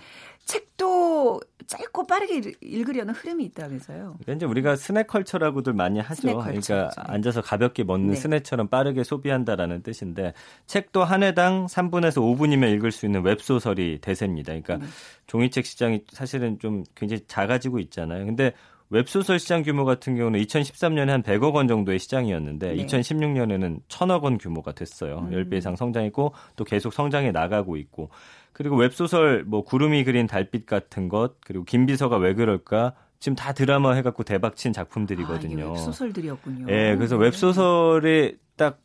책도 0.45 1.41
짧고 1.67 2.07
빠르게 2.07 2.37
읽- 2.39 2.59
읽으려는 2.61 3.15
흐름이 3.15 3.45
있다면서요. 3.45 4.17
그러니까 4.21 4.33
이제 4.33 4.45
우리가 4.47 4.77
snack 4.77 5.07
culture라고들 5.07 5.73
많이 5.73 6.01
하죠. 6.01 6.21
snack 6.23 6.35
culture, 6.39 6.75
그러니까 6.75 6.91
그렇죠. 6.95 7.13
앉아서 7.13 7.43
가볍게 7.43 7.85
먹는 7.85 8.11
네. 8.11 8.17
스낵처럼 8.17 8.69
빠르게 8.69 9.05
소비한다라는 9.05 9.83
뜻인데 9.83 10.35
책도 10.67 11.05
한 11.05 11.23
회당 11.23 11.67
3분에서 11.67 12.17
5분이면 12.17 12.75
읽을 12.75 12.91
수 12.91 13.07
있는 13.07 13.23
웹소설이 13.23 14.01
대세입니다. 14.03 14.49
그러니까 14.53 14.75
음. 14.77 14.91
종이책 15.29 15.65
시장이 15.65 16.03
사실은 16.13 16.59
좀 16.59 16.83
굉장히 16.97 17.23
작아지고 17.29 17.79
있잖아요. 17.79 18.27
근데 18.27 18.53
웹소설 18.93 19.39
시장 19.39 19.63
규모 19.63 19.87
같은 19.87 20.17
경우는 20.17 20.39
2013년에 20.41 21.07
한 21.07 21.23
100억 21.23 21.55
원 21.55 21.67
정도의 21.67 21.99
시장이었는데 21.99 22.75
네. 22.75 22.85
2016년에는 22.85 23.81
1000억 23.89 24.23
원 24.23 24.37
규모가 24.37 24.73
됐어요. 24.73 25.21
음. 25.21 25.31
10배 25.31 25.55
이상 25.55 25.77
성장했고 25.77 26.35
또 26.57 26.65
계속 26.65 26.93
성장해 26.93 27.33
나가고 27.33 27.79
있고 27.79 28.11
그리고 28.53 28.77
웹소설 28.77 29.45
뭐 29.45 29.65
구름이 29.65 30.05
그린 30.05 30.27
달빛 30.27 30.67
같은 30.67 31.09
것 31.09 31.41
그리고 31.41 31.65
김비서가 31.65 32.19
왜 32.19 32.35
그럴까 32.35 32.93
지금 33.19 33.35
다 33.35 33.55
드라마 33.55 33.95
해갖고 33.95 34.25
대박친 34.25 34.71
아, 34.71 34.73
작품들이거든요. 34.73 35.55
이게 35.55 35.63
웹소설들이었군요. 35.63 36.67
예, 36.69 36.95
그래서 36.95 37.17
네. 37.17 37.25
웹소설에 37.25 38.35
딱 38.57 38.79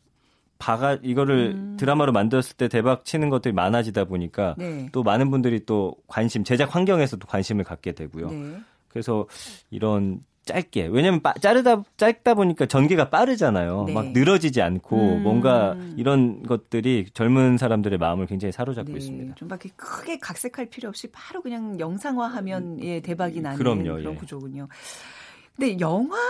바가 0.58 0.98
이거를 1.02 1.52
음. 1.54 1.76
드라마로 1.78 2.12
만들었을 2.12 2.56
때 2.56 2.68
대박 2.68 3.04
치는 3.04 3.28
것들이 3.28 3.52
많아지다 3.52 4.04
보니까 4.04 4.54
네. 4.56 4.88
또 4.92 5.02
많은 5.02 5.30
분들이 5.30 5.66
또 5.66 5.96
관심 6.06 6.44
제작 6.44 6.74
환경에서도 6.74 7.26
관심을 7.26 7.64
갖게 7.64 7.92
되고요. 7.92 8.30
네. 8.30 8.56
그래서 8.88 9.26
이런 9.70 10.20
짧게 10.48 10.86
왜냐면 10.86 11.20
빠, 11.20 11.34
자르다 11.34 11.82
짧다 11.96 12.34
보니까 12.34 12.66
전개가 12.66 13.10
빠르잖아요. 13.10 13.84
네. 13.86 13.92
막 13.92 14.12
늘어지지 14.12 14.62
않고 14.62 14.96
음. 14.96 15.22
뭔가 15.22 15.76
이런 15.96 16.42
것들이 16.42 17.06
젊은 17.12 17.58
사람들의 17.58 17.98
마음을 17.98 18.26
굉장히 18.26 18.52
사로잡고 18.52 18.92
네, 18.92 18.98
있습니다. 18.98 19.34
좀 19.34 19.48
밖에 19.48 19.68
크게 19.76 20.18
각색할 20.18 20.66
필요 20.70 20.88
없이 20.88 21.08
바로 21.12 21.42
그냥 21.42 21.78
영상화하면 21.78 22.82
예, 22.82 23.00
대박이 23.00 23.40
나는 23.40 23.58
그럼요, 23.58 23.96
그런 23.96 24.14
예. 24.14 24.16
구조군요. 24.16 24.68
근데 25.54 25.78
영화는 25.80 26.08
좀 26.08 26.27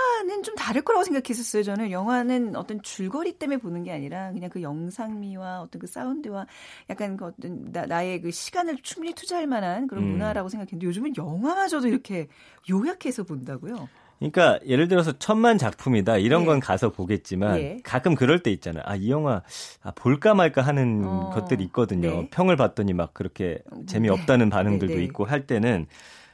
다를 0.68 0.82
거라고 0.82 1.02
생각했었어요. 1.04 1.62
저는 1.62 1.90
영화는 1.90 2.54
어떤 2.54 2.82
줄거리 2.82 3.38
때문에 3.38 3.56
보는 3.56 3.84
게 3.84 3.90
아니라 3.90 4.32
그냥 4.32 4.50
그 4.50 4.60
영상미와 4.60 5.62
어떤 5.62 5.80
그 5.80 5.87
사운드와 5.87 6.46
약간 6.90 7.16
그 7.16 7.25
어떤 7.25 7.72
나, 7.72 7.87
나의 7.87 8.20
그 8.20 8.30
시간을 8.30 8.76
충분히 8.82 9.14
투자할 9.14 9.46
만한 9.46 9.87
그런 9.87 10.04
음. 10.04 10.10
문화라고 10.10 10.50
생각했는데 10.50 10.87
요즘은 10.87 11.14
영화마저도 11.16 11.88
이렇게 11.88 12.28
요약해서 12.68 13.22
본다고요. 13.22 13.88
그러니까 14.18 14.58
예를 14.66 14.88
들어서 14.88 15.12
천만 15.18 15.56
작품이다 15.56 16.18
이런 16.18 16.42
예. 16.42 16.46
건 16.46 16.60
가서 16.60 16.90
보겠지만 16.90 17.58
예. 17.58 17.76
가끔 17.82 18.14
그럴 18.14 18.42
때 18.42 18.50
있잖아요. 18.50 18.82
아 18.84 18.96
이 18.96 19.10
영화 19.10 19.42
아, 19.82 19.92
볼까 19.92 20.34
말까 20.34 20.60
하는 20.60 21.02
어, 21.02 21.30
것들이 21.30 21.64
있거든요. 21.64 22.10
네. 22.10 22.28
평을 22.30 22.56
봤더니 22.56 22.92
막 22.92 23.14
그렇게 23.14 23.60
네. 23.72 23.87
재미없다는 23.87 24.50
반응들도 24.50 24.92
네, 24.92 24.98
네. 24.98 25.04
있고 25.04 25.25
할 25.25 25.46
때는 25.46 25.87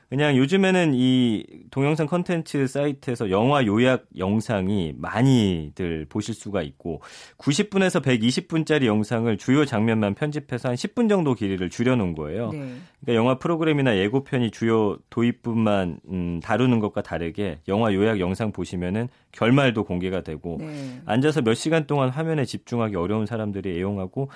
그냥 0.09 0.37
요즘에는 0.37 0.93
이 0.95 1.45
동영상 1.71 2.07
컨텐츠 2.07 2.67
사이트에서 2.67 3.31
영화 3.31 3.65
요약 3.67 4.05
영상이 4.17 4.95
많이들 4.97 6.07
보실 6.09 6.35
수가 6.35 6.63
있고 6.63 7.01
90분에서 7.39 8.03
120분짜리 8.03 8.87
영상을 8.87 9.37
주요 9.39 9.65
장면만 9.65 10.15
편집해서 10.15 10.69
한 10.69 10.77
10분 10.77 11.09
정도 11.09 11.35
길이를 11.35 11.71
줄여놓은 11.71 12.15
거예요. 12.15 12.51
네. 12.53 12.59
그러니까 13.01 13.15
영화 13.15 13.39
프로그램이나 13.39 13.97
예고편이 13.97 14.51
주요 14.51 14.97
도입부만 15.11 16.01
음, 16.09 16.41
다루는 16.43 16.81
것과 16.81 17.03
다르게 17.03 17.59
영화 17.69 17.93
요약 17.93 18.21
영상 18.21 18.53
보시면은 18.53 19.09
결말도 19.33 19.85
공개가 19.85 20.23
되고 20.23 20.59
네. 20.61 21.01
앉아서 21.07 21.43
몇 21.43 21.55
시간 21.55 21.87
동안 21.87 22.11
화면에 22.11 22.45
집중하기 22.45 22.97
어려운 22.97 23.27
사람들이 23.27 23.77
애용하고 23.79 24.31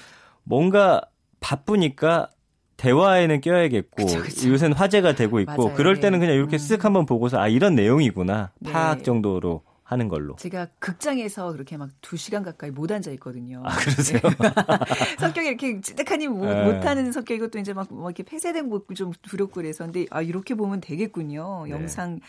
뭔가 0.45 1.03
바쁘니까 1.41 2.31
대화에는 2.79 3.41
껴야겠고 3.41 4.07
그쵸, 4.07 4.23
그쵸. 4.23 4.49
요새는 4.49 4.75
화제가 4.77 5.15
되고 5.15 5.41
있고 5.41 5.65
맞아요. 5.65 5.75
그럴 5.75 6.01
때는 6.01 6.21
네. 6.21 6.27
그냥 6.27 6.39
이렇게 6.39 6.57
음. 6.57 6.59
쓱 6.59 6.81
한번 6.81 7.05
보고서 7.05 7.39
아 7.39 7.49
이런 7.49 7.75
내용이구나 7.75 8.53
네. 8.61 8.73
파악 8.73 9.05
정도로 9.05 9.63
하는 9.83 10.09
걸로 10.09 10.37
제가 10.37 10.69
극장에서 10.79 11.53
그렇게 11.53 11.77
막두 11.77 12.17
시간 12.17 12.43
가까이 12.43 12.71
못 12.71 12.93
앉아 12.93 13.11
있거든요. 13.13 13.63
아 13.65 13.75
그러세요? 13.75 14.21
성격이 15.19 15.49
이렇게 15.49 15.81
찌득하니 15.81 16.29
못, 16.29 16.45
네. 16.47 16.65
못하는 16.65 17.11
성격이고 17.11 17.49
또 17.49 17.59
이제 17.59 17.73
막, 17.73 17.93
막 17.93 18.05
이렇게 18.05 18.23
폐쇄된 18.23 18.69
것도 18.71 18.95
좀 18.95 19.13
두렵고 19.23 19.55
그래서 19.55 19.85
근데 19.85 20.07
아 20.11 20.23
이렇게 20.23 20.55
보면 20.55 20.81
되겠군요. 20.81 21.65
네. 21.65 21.71
영상 21.71 22.21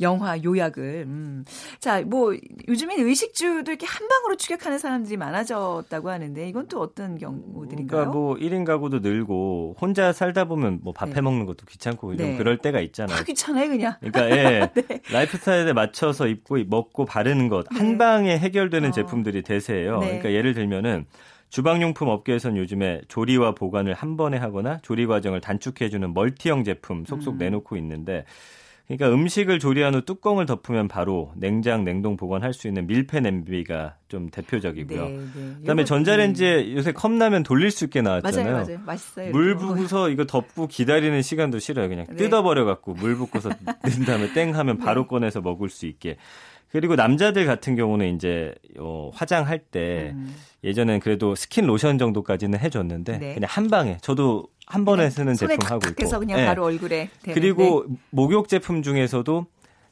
영화 0.00 0.42
요약을. 0.42 1.04
음. 1.06 1.44
자, 1.80 2.02
뭐 2.02 2.34
요즘엔 2.68 3.00
의식주도 3.00 3.70
이렇게 3.70 3.86
한 3.86 4.06
방으로 4.08 4.36
축약하는 4.36 4.78
사람들이 4.78 5.16
많아졌다고 5.16 6.10
하는데 6.10 6.48
이건 6.48 6.68
또 6.68 6.80
어떤 6.80 7.18
경우들인가요? 7.18 7.86
그러니까 7.88 8.12
뭐 8.12 8.34
1인 8.36 8.64
가구도 8.64 9.00
늘고 9.00 9.76
혼자 9.80 10.12
살다 10.12 10.44
보면 10.44 10.80
뭐 10.82 10.98
밥 10.98 11.10
네. 11.10 11.16
해 11.16 11.20
먹는 11.20 11.46
것도 11.46 11.66
귀찮고 11.66 12.16
좀 12.16 12.26
네. 12.26 12.36
그럴 12.36 12.58
때가 12.58 12.80
있잖아요. 12.80 13.16
다 13.16 13.24
귀찮아요, 13.24 13.68
그냥. 13.68 13.94
그러니까 14.00 14.30
예. 14.30 14.70
네. 14.74 15.00
라이프 15.10 15.36
스타일에 15.36 15.72
맞춰서 15.72 16.26
입고 16.26 16.58
먹고 16.66 17.04
바르는 17.04 17.48
것 17.48 17.66
네. 17.68 17.78
한 17.78 17.98
방에 17.98 18.38
해결되는 18.38 18.90
어. 18.90 18.92
제품들이 18.92 19.42
대세예요. 19.42 19.98
네. 19.98 20.06
그러니까 20.06 20.32
예를 20.32 20.54
들면은 20.54 21.06
주방용품 21.50 22.08
업계에서는 22.08 22.58
요즘에 22.58 23.00
조리와 23.08 23.54
보관을 23.54 23.94
한 23.94 24.16
번에 24.16 24.36
하거나 24.36 24.78
조리 24.82 25.06
과정을 25.06 25.40
단축해 25.40 25.88
주는 25.88 26.12
멀티형 26.12 26.64
제품 26.64 27.04
속속 27.06 27.34
음. 27.34 27.38
내놓고 27.38 27.76
있는데 27.78 28.24
그러니까 28.88 29.14
음식을 29.14 29.58
조리한 29.58 29.94
후 29.94 30.00
뚜껑을 30.02 30.46
덮으면 30.46 30.88
바로 30.88 31.30
냉장, 31.36 31.84
냉동 31.84 32.16
보관할 32.16 32.54
수 32.54 32.68
있는 32.68 32.86
밀폐 32.86 33.20
냄비가 33.20 33.96
좀 34.08 34.30
대표적이고요. 34.30 35.08
네, 35.08 35.18
네. 35.18 35.54
그다음에 35.60 35.84
전자레인지에 35.84 36.74
요새 36.74 36.92
컵라면 36.92 37.42
돌릴 37.42 37.70
수 37.70 37.84
있게 37.84 38.00
맞아요, 38.00 38.20
나왔잖아요. 38.20 38.52
맞아요. 38.54 38.78
맛있어요. 38.86 39.30
물. 39.30 39.56
부어서 39.56 40.08
이거 40.08 40.24
덮고 40.24 40.68
기다리는 40.68 41.20
시간도 41.20 41.58
싫어요. 41.58 41.90
그냥 41.90 42.06
네. 42.08 42.16
뜯어버려 42.16 42.64
갖고 42.64 42.94
물 42.94 43.16
붓고서 43.16 43.50
넣은 43.84 44.04
다음에 44.06 44.32
땡 44.32 44.56
하면 44.56 44.78
바로 44.78 45.02
네. 45.02 45.08
꺼내서 45.08 45.42
먹을 45.42 45.68
수 45.68 45.84
있게. 45.84 46.16
그리고 46.70 46.96
남자들 46.96 47.44
같은 47.44 47.76
경우는 47.76 48.14
이제 48.14 48.54
어, 48.78 49.10
화장할 49.12 49.58
때 49.58 50.12
음. 50.14 50.34
예전엔 50.64 51.00
그래도 51.00 51.34
스킨 51.34 51.66
로션 51.66 51.98
정도까지는 51.98 52.58
해줬는데 52.58 53.18
네. 53.18 53.34
그냥 53.34 53.48
한 53.50 53.68
방에 53.68 53.98
저도 54.00 54.48
한 54.70 54.84
번에 54.84 55.08
쓰는 55.10 55.34
손에 55.34 55.54
제품 55.56 55.66
하고 55.70 55.88
있고. 55.88 56.18
그냥 56.18 56.38
네. 56.38 56.46
바로 56.46 56.64
얼굴에 56.64 57.08
대는, 57.22 57.34
그리고 57.34 57.86
목욕 58.10 58.48
제품 58.48 58.82
중에서도 58.82 59.46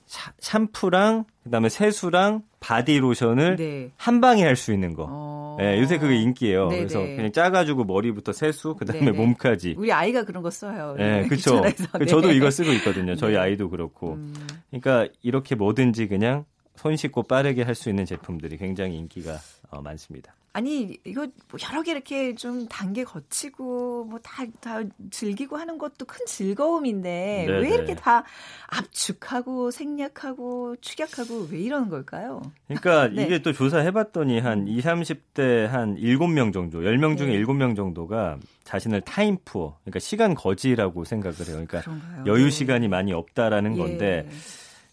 샤- 0.06 0.33
샴푸랑 0.38 1.25
그다음에 1.45 1.68
세수랑 1.68 2.42
바디 2.61 2.99
로션을 2.99 3.56
네. 3.56 3.90
한 3.97 4.21
방에 4.21 4.42
할 4.45 4.54
수 4.56 4.73
있는 4.73 4.95
거. 4.95 5.06
어. 5.09 5.56
네, 5.59 5.80
요새 5.80 5.99
그게 5.99 6.16
인기예요. 6.16 6.68
네네. 6.68 6.76
그래서 6.78 7.00
그냥 7.00 7.33
짜가지고 7.33 7.85
머리부터 7.85 8.33
세수, 8.33 8.75
그다음에 8.75 9.06
네네. 9.06 9.16
몸까지. 9.16 9.75
우리 9.78 9.90
아이가 9.92 10.25
그런 10.25 10.42
거 10.42 10.50
써요. 10.50 10.95
네, 10.99 11.26
그렇죠. 11.26 11.62
귀찮아서. 11.62 11.99
네. 11.99 12.04
저도 12.06 12.33
이거 12.33 12.50
쓰고 12.50 12.71
있거든요. 12.75 13.16
저희 13.16 13.33
네. 13.33 13.38
아이도 13.38 13.71
그렇고. 13.71 14.14
음. 14.14 14.35
그러니까 14.71 15.09
이렇게 15.23 15.54
뭐든지 15.54 16.09
그냥 16.09 16.45
손쉽고 16.76 17.23
빠르게 17.23 17.62
할 17.62 17.75
수 17.75 17.88
있는 17.88 18.04
제품들이 18.04 18.59
굉장히 18.59 18.97
인기가 18.99 19.38
어, 19.70 19.80
많습니다. 19.82 20.35
아니 20.52 20.99
이거 21.04 21.26
뭐 21.50 21.61
여러 21.70 21.82
개 21.82 21.90
이렇게 21.92 22.35
좀 22.35 22.66
단계 22.66 23.04
거치고 23.04 24.06
뭐 24.06 24.18
다 24.23 24.46
다 24.62 24.80
즐기고 25.11 25.58
하는 25.58 25.76
것도 25.76 26.06
큰 26.06 26.25
즐거움인데 26.26 27.44
네네. 27.46 27.58
왜 27.61 27.75
이렇게 27.75 27.94
다 27.94 28.25
압축하고 28.68 29.70
생략하고 29.70 30.76
축약하고 30.80 31.49
왜 31.50 31.58
이러는 31.61 31.88
걸까요? 31.90 32.40
그러니까 32.68 33.08
네. 33.12 33.25
이게 33.25 33.42
또 33.42 33.52
조사해봤더니 33.52 34.40
한 34.40 34.66
20, 34.66 34.85
30대 34.85 35.66
한 35.66 35.96
7명 35.96 36.52
정도, 36.52 36.80
10명 36.80 37.18
중에 37.18 37.37
네. 37.37 37.42
7명 37.44 37.76
정도가 37.76 38.38
자신을 38.64 39.02
time 39.02 39.37
poor, 39.44 39.76
그러니까 39.85 39.99
시간 39.99 40.35
거지라고 40.35 41.04
생각을 41.04 41.37
해요. 41.40 41.46
그러니까 41.66 41.80
그런가요? 41.82 42.25
여유 42.26 42.44
네. 42.44 42.50
시간이 42.50 42.88
많이 42.88 43.12
없다라는 43.12 43.76
예. 43.76 43.78
건데 43.78 44.28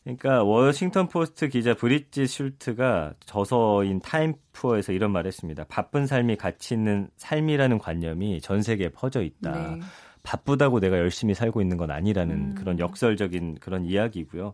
그러니까 0.03 0.43
워싱턴 0.43 1.07
포스트 1.07 1.47
기자 1.47 1.73
브릿지 1.73 2.27
슐트가 2.27 3.13
저서인 3.25 4.01
Time 4.01 4.31
Poor에서 4.31 4.91
이런 4.91 5.11
말을 5.11 5.27
했습니다. 5.27 5.63
바쁜 5.69 6.07
삶이 6.07 6.35
가치 6.35 6.73
있는 6.73 7.07
삶이라는 7.15 7.77
관념이 7.77 8.41
전 8.41 8.61
세계에 8.61 8.89
퍼져 8.89 9.21
있다. 9.21 9.51
네. 9.51 9.79
바쁘다고 10.23 10.79
내가 10.79 10.97
열심히 10.97 11.33
살고 11.33 11.61
있는 11.61 11.77
건 11.77 11.91
아니라는 11.91 12.35
음. 12.35 12.55
그런 12.55 12.79
역설적인 12.79 13.57
그런 13.59 13.85
이야기고요. 13.85 14.53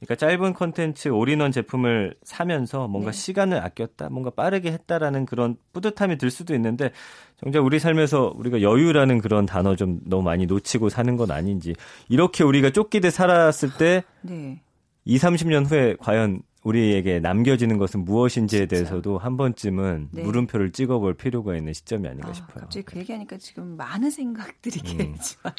그러니까 0.00 0.14
짧은 0.14 0.54
컨텐츠 0.54 1.08
올인원 1.08 1.52
제품을 1.52 2.14
사면서 2.22 2.88
뭔가 2.88 3.10
네. 3.10 3.18
시간을 3.18 3.62
아꼈다, 3.62 4.08
뭔가 4.08 4.30
빠르게 4.30 4.72
했다라는 4.72 5.26
그런 5.26 5.56
뿌듯함이 5.74 6.16
들 6.16 6.30
수도 6.30 6.54
있는데 6.54 6.90
정작 7.36 7.64
우리 7.64 7.78
삶에서 7.78 8.32
우리가 8.34 8.62
여유라는 8.62 9.20
그런 9.20 9.44
단어 9.44 9.76
좀 9.76 10.00
너무 10.06 10.22
많이 10.22 10.46
놓치고 10.46 10.88
사는 10.88 11.16
건 11.16 11.30
아닌지 11.30 11.74
이렇게 12.08 12.44
우리가 12.44 12.70
쫓기듯 12.70 13.12
살았을 13.12 13.76
때 13.78 14.02
네. 14.22 14.62
2, 15.04 15.16
30년 15.18 15.70
후에 15.70 15.96
과연 15.98 16.42
우리에게 16.62 17.20
남겨지는 17.20 17.78
것은 17.78 18.04
무엇인지에 18.04 18.60
진짜. 18.60 18.74
대해서도 18.76 19.16
한 19.16 19.36
번쯤은 19.38 20.08
네. 20.12 20.22
물음표를 20.22 20.72
찍어볼 20.72 21.14
필요가 21.14 21.56
있는 21.56 21.72
시점이 21.72 22.06
아닌가 22.06 22.28
아, 22.28 22.32
싶어요. 22.34 22.60
갑자기 22.60 22.84
그 22.84 22.98
얘기하니까 22.98 23.38
지금 23.38 23.76
많은 23.76 24.10
생각들이 24.10 24.78
음. 24.80 24.84
개지만 25.16 25.54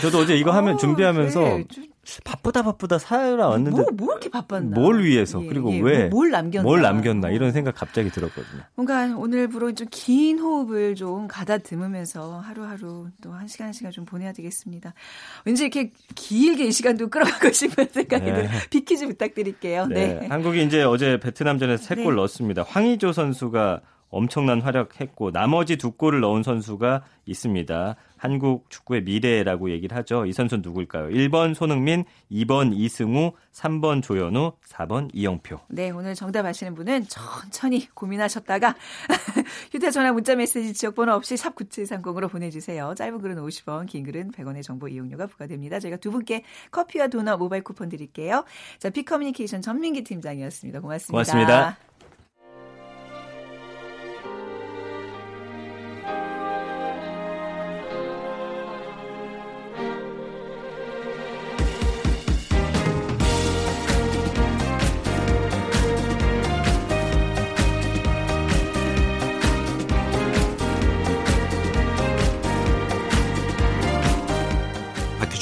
저도 0.00 0.18
어제 0.18 0.36
이거 0.36 0.52
하면 0.52 0.74
어, 0.74 0.76
준비하면서 0.76 1.40
네, 1.40 1.64
좀 1.68 1.84
바쁘다 2.24 2.62
바쁘다 2.62 2.98
살아왔는데 2.98 3.70
뭐, 3.70 3.86
뭐 3.92 4.08
이렇게 4.12 4.28
바빴나? 4.28 4.74
뭘 4.74 5.04
위해서 5.04 5.40
예, 5.42 5.46
그리고 5.46 5.72
예, 5.72 5.80
왜 5.80 5.98
뭐, 6.08 6.20
뭘 6.20 6.30
남겼나? 6.30 6.62
뭘 6.64 6.82
남겼나 6.82 7.28
어. 7.28 7.30
이런 7.30 7.52
생각 7.52 7.76
갑자기 7.76 8.10
들었거든요. 8.10 8.62
뭔가 8.74 9.06
오늘부로 9.16 9.72
좀 9.74 9.86
긴 9.90 10.38
호흡을 10.40 10.94
좀 10.96 11.28
가다듬으면서 11.28 12.40
하루하루 12.40 13.08
또 13.22 13.32
한 13.32 13.46
시간 13.46 13.66
한 13.66 13.72
시간 13.72 13.92
좀 13.92 14.04
보내야 14.04 14.32
되겠습니다. 14.32 14.94
왠지 15.44 15.62
이렇게 15.64 15.92
길게 16.14 16.64
이 16.66 16.72
시간도 16.72 17.08
끌어가고 17.08 17.50
싶은 17.52 17.86
생각이 17.92 18.24
네. 18.24 18.32
들어요. 18.32 18.50
비키즈 18.70 19.06
부탁드릴게요. 19.06 19.86
네. 19.86 20.14
네. 20.20 20.26
한국이 20.26 20.62
이제 20.64 20.82
어제 20.82 21.18
베트남전에서 21.20 21.84
세골 21.84 22.14
네. 22.14 22.16
넣었습니다. 22.16 22.64
황의조 22.64 23.12
선수가 23.12 23.80
엄청난 24.12 24.60
활약했고 24.60 25.32
나머지 25.32 25.76
두 25.76 25.92
골을 25.92 26.20
넣은 26.20 26.44
선수가 26.44 27.02
있습니다. 27.26 27.96
한국 28.16 28.70
축구의 28.70 29.02
미래라고 29.02 29.70
얘기를 29.70 29.96
하죠. 29.96 30.26
이 30.26 30.32
선수는 30.32 30.62
누굴까요? 30.62 31.08
1번 31.08 31.54
손흥민, 31.54 32.04
2번 32.30 32.72
이승우, 32.72 33.32
3번 33.52 34.00
조현우, 34.00 34.52
4번 34.68 35.10
이영표. 35.12 35.58
네, 35.68 35.90
오늘 35.90 36.14
정답 36.14 36.46
아시는 36.46 36.74
분은 36.74 37.06
천천히 37.08 37.88
고민하셨다가 37.94 38.76
휴대전화 39.72 40.12
문자 40.12 40.36
메시지 40.36 40.72
지역번호 40.72 41.14
없이 41.14 41.36
샵 41.36 41.56
9730으로 41.56 42.30
보내주세요. 42.30 42.94
짧은 42.96 43.20
글은 43.20 43.36
50원, 43.36 43.86
긴 43.86 44.04
글은 44.04 44.30
100원의 44.30 44.62
정보 44.62 44.86
이용료가 44.86 45.26
부과됩니다. 45.26 45.80
저희가 45.80 45.96
두 45.96 46.12
분께 46.12 46.44
커피와 46.70 47.08
도넛 47.08 47.38
모바일 47.38 47.64
쿠폰 47.64 47.88
드릴게요. 47.88 48.44
자, 48.78 48.90
피커뮤니케이션 48.90 49.62
전민기 49.62 50.04
팀장이었습니다. 50.04 50.80
고맙습니다. 50.80 51.12
고맙습니다. 51.12 51.91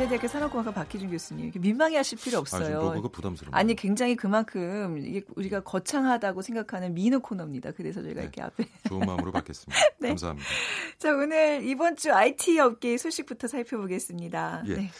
연세대학교 0.00 0.28
산업공학과 0.28 0.72
박희준 0.72 1.10
교수님. 1.10 1.52
민망해하실 1.54 2.18
필요 2.18 2.38
없어요. 2.38 2.80
뭐가 2.92 3.08
부담스러워. 3.08 3.54
아니 3.54 3.74
굉장히 3.74 4.16
그만큼 4.16 4.96
이게 4.98 5.22
우리가 5.36 5.60
거창하다고 5.60 6.40
생각하는 6.40 6.94
민우 6.94 7.20
코너입니다. 7.20 7.72
그래서 7.72 8.00
저희가 8.02 8.20
네. 8.20 8.22
이렇게 8.22 8.40
앞에 8.42 8.64
좋은 8.88 9.00
마음으로 9.04 9.30
받겠습니다. 9.32 9.78
네. 10.00 10.08
감사합니다. 10.08 10.48
자 10.98 11.14
오늘 11.14 11.62
이번 11.66 11.96
주 11.96 12.12
IT 12.14 12.58
업계 12.60 12.96
소식부터 12.96 13.46
살펴보겠습니다. 13.46 14.62
예. 14.68 14.74
네. 14.74 14.90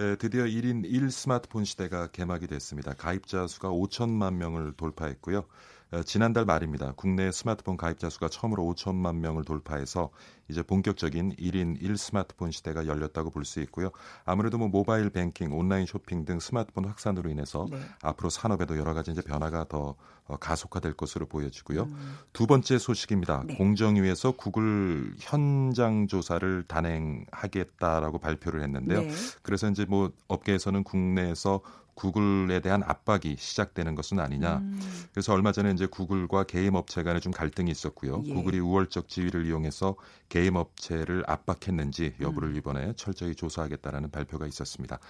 에, 0.00 0.16
드디어 0.16 0.44
1인 0.44 0.84
1 0.84 1.10
스마트폰 1.12 1.64
시대가 1.64 2.08
개막이 2.08 2.48
됐습니다. 2.48 2.94
가입자 2.94 3.46
수가 3.46 3.68
5천만 3.68 4.34
명을 4.34 4.72
돌파했고요. 4.76 5.44
에, 5.92 6.02
지난달 6.02 6.44
말입니다. 6.44 6.92
국내 6.96 7.30
스마트폰 7.32 7.76
가입자 7.76 8.10
수가 8.10 8.28
처음으로 8.28 8.62
5천만 8.64 9.16
명을 9.16 9.44
돌파해서 9.44 10.10
이제 10.48 10.62
본격적인 10.62 11.36
1인 11.36 11.80
1 11.80 11.96
스마트폰 11.96 12.50
시대가 12.50 12.86
열렸다고 12.86 13.30
볼 13.30 13.44
수 13.44 13.60
있고요. 13.60 13.90
아무래도 14.24 14.58
뭐 14.58 14.68
모바일 14.68 15.10
뱅킹, 15.10 15.52
온라인 15.52 15.86
쇼핑 15.86 16.24
등 16.24 16.38
스마트폰 16.40 16.84
확산으로 16.84 17.30
인해서 17.30 17.66
네. 17.70 17.78
앞으로 18.02 18.28
산업에도 18.30 18.76
여러 18.78 18.92
가지 18.94 19.10
이제 19.10 19.22
변화가 19.22 19.66
더 19.68 19.94
어, 20.26 20.36
가속화될 20.36 20.92
것으로 20.92 21.24
보여지고요. 21.26 21.84
음. 21.84 22.18
두 22.34 22.46
번째 22.46 22.78
소식입니다. 22.78 23.44
네. 23.46 23.54
공정위에서 23.54 24.32
구글 24.32 25.14
현장 25.18 26.06
조사를 26.06 26.64
단행하겠다라고 26.68 28.18
발표를 28.18 28.62
했는데요. 28.62 29.00
네. 29.02 29.10
그래서 29.42 29.70
이제 29.70 29.86
뭐 29.86 30.12
업계에서는 30.28 30.82
국내에서 30.84 31.62
구글에 31.98 32.60
대한 32.60 32.84
압박이 32.84 33.34
시작되는 33.36 33.96
것은 33.96 34.20
아니냐. 34.20 34.58
음. 34.58 34.80
그래서 35.12 35.32
얼마 35.32 35.50
전에 35.50 35.72
이제 35.72 35.86
구글과 35.86 36.44
게임 36.44 36.76
업체 36.76 37.02
간에 37.02 37.18
좀 37.18 37.32
갈등이 37.32 37.72
있었고요. 37.72 38.22
예. 38.24 38.34
구글이 38.34 38.60
우월적 38.60 39.08
지위를 39.08 39.46
이용해서 39.46 39.96
게임 40.28 40.54
업체를 40.54 41.24
압박했는지 41.26 42.14
음. 42.20 42.24
여부를 42.24 42.54
이번에 42.56 42.92
철저히 42.94 43.34
조사하겠다라는 43.34 44.12
발표가 44.12 44.46
있었습니다. 44.46 45.00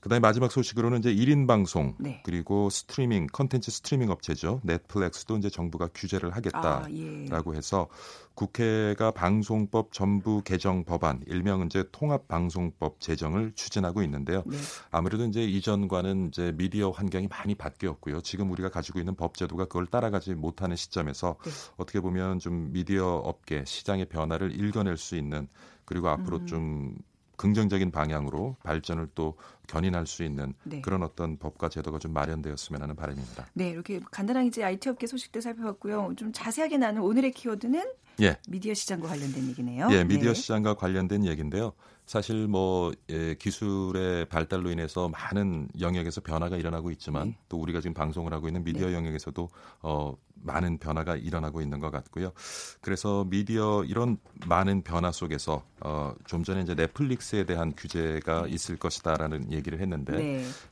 그다음에 0.00 0.20
마지막 0.20 0.50
소식으로는 0.50 1.00
이제 1.00 1.14
1인 1.14 1.46
방송 1.46 1.94
네. 1.98 2.22
그리고 2.24 2.70
스트리밍 2.70 3.26
컨텐츠 3.26 3.70
스트리밍 3.70 4.10
업체죠. 4.10 4.60
넷플릭스도 4.64 5.36
이제 5.36 5.50
정부가 5.50 5.88
규제를 5.94 6.30
하겠다라고 6.30 6.86
아, 6.86 6.88
예. 6.90 7.56
해서 7.56 7.86
국회가 8.34 9.10
방송법 9.10 9.92
전부 9.92 10.42
개정 10.42 10.84
법안 10.84 11.22
일명 11.26 11.66
이제 11.66 11.84
통합 11.92 12.28
방송법 12.28 12.98
제정을 13.00 13.52
추진하고 13.54 14.02
있는데요. 14.02 14.42
네. 14.46 14.56
아무래도 14.90 15.26
이제 15.26 15.42
이전과는 15.44 16.28
이제 16.28 16.52
미디어 16.56 16.90
환경이 16.90 17.28
많이 17.28 17.54
바뀌었고요. 17.54 18.22
지금 18.22 18.50
우리가 18.50 18.70
가지고 18.70 19.00
있는 19.00 19.14
법 19.14 19.36
제도가 19.36 19.66
그걸 19.66 19.86
따라가지 19.86 20.32
못하는 20.34 20.76
시점에서 20.76 21.36
네. 21.44 21.50
어떻게 21.76 22.00
보면 22.00 22.38
좀 22.38 22.72
미디어 22.72 23.16
업계 23.16 23.64
시장의 23.66 24.06
변화를 24.06 24.58
읽어낼 24.58 24.96
수 24.96 25.16
있는 25.16 25.46
그리고 25.84 26.08
앞으로 26.08 26.38
음. 26.38 26.46
좀 26.46 26.94
긍정적인 27.40 27.90
방향으로 27.90 28.56
발전을 28.62 29.08
또 29.14 29.34
견인할 29.66 30.06
수 30.06 30.24
있는 30.24 30.52
네. 30.62 30.82
그런 30.82 31.02
어떤 31.02 31.38
법과 31.38 31.70
제도가 31.70 31.98
좀 31.98 32.12
마련되었으면 32.12 32.82
하는 32.82 32.94
바람입니다. 32.94 33.46
네, 33.54 33.70
이렇게 33.70 33.98
간단하게 34.10 34.48
이제 34.48 34.62
IT 34.62 34.90
업계 34.90 35.06
소식들 35.06 35.40
살펴봤고요. 35.40 36.12
좀 36.18 36.32
자세하게 36.34 36.76
나눈 36.76 37.02
오늘의 37.02 37.32
키워드는 37.32 37.92
예. 38.20 38.36
미디어 38.46 38.74
시장과 38.74 39.08
관련된 39.08 39.48
얘기네요. 39.48 39.88
예, 39.90 40.04
미디어 40.04 40.34
네. 40.34 40.34
시장과 40.34 40.74
관련된 40.74 41.24
얘기인데요. 41.24 41.72
사실 42.04 42.46
뭐 42.46 42.92
예, 43.08 43.34
기술의 43.36 44.26
발달로 44.26 44.70
인해서 44.70 45.08
많은 45.08 45.68
영역에서 45.80 46.20
변화가 46.20 46.58
일어나고 46.58 46.90
있지만 46.90 47.28
네. 47.28 47.38
또 47.48 47.56
우리가 47.56 47.80
지금 47.80 47.94
방송을 47.94 48.34
하고 48.34 48.48
있는 48.48 48.64
미디어 48.64 48.92
영역에서도 48.92 49.48
어 49.80 50.14
많은 50.42 50.78
변화가 50.78 51.16
일어나고 51.16 51.60
있는 51.60 51.80
것 51.80 51.90
같고요. 51.90 52.32
그래서 52.80 53.24
미디어 53.28 53.84
이런 53.84 54.18
많은 54.46 54.82
변화 54.82 55.12
속에서 55.12 55.62
어, 55.80 56.14
좀 56.26 56.44
전에 56.44 56.60
이제 56.62 56.74
넷플릭스에 56.74 57.44
대한 57.44 57.72
규제가 57.76 58.46
있을 58.48 58.76
것이다라는 58.76 59.52
얘기를 59.52 59.80
했는데 59.80 60.12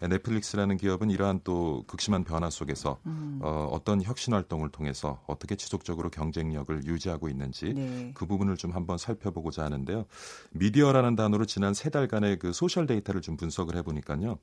네. 0.01 0.09
넷플릭스라는 0.09 0.77
기업은 0.77 1.11
이러한 1.11 1.41
또 1.45 1.85
극심한 1.87 2.25
변화 2.25 2.51
속에서 2.51 2.99
음. 3.07 3.39
어, 3.43 3.69
어떤 3.73 4.03
혁신 4.03 4.35
활동을 4.35 4.71
통해서 4.71 5.23
어떻게 5.27 5.57
지속적으로 5.57 6.11
경쟁력을 6.11 6.87
유지하고 6.87 7.29
있는지 7.29 7.75
네. 7.75 8.11
그 8.15 8.27
부분을 8.27 8.57
좀 8.57 8.73
한번 8.73 8.99
살펴보고자 8.99 9.65
하는데요. 9.65 10.05
미디어라는 10.53 11.17
단어로 11.17 11.47
지난 11.47 11.75
세 11.75 11.91
달간의 11.91 12.39
그 12.39 12.53
social 12.53 12.87
데이터를 12.87 13.21
좀 13.21 13.37
분석을 13.37 13.77
해보니까요. 13.77 14.39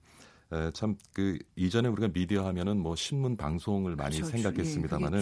참 0.74 1.06
그 1.06 1.38
이전에 1.56 1.90
우리가 1.90 2.10
미디어 2.14 2.46
하면은 2.48 2.78
뭐 2.80 2.96
신문 2.96 3.36
방송을 3.36 3.96
많이 3.96 4.18
그렇죠. 4.18 4.32
생각했습니다만은 4.32 5.22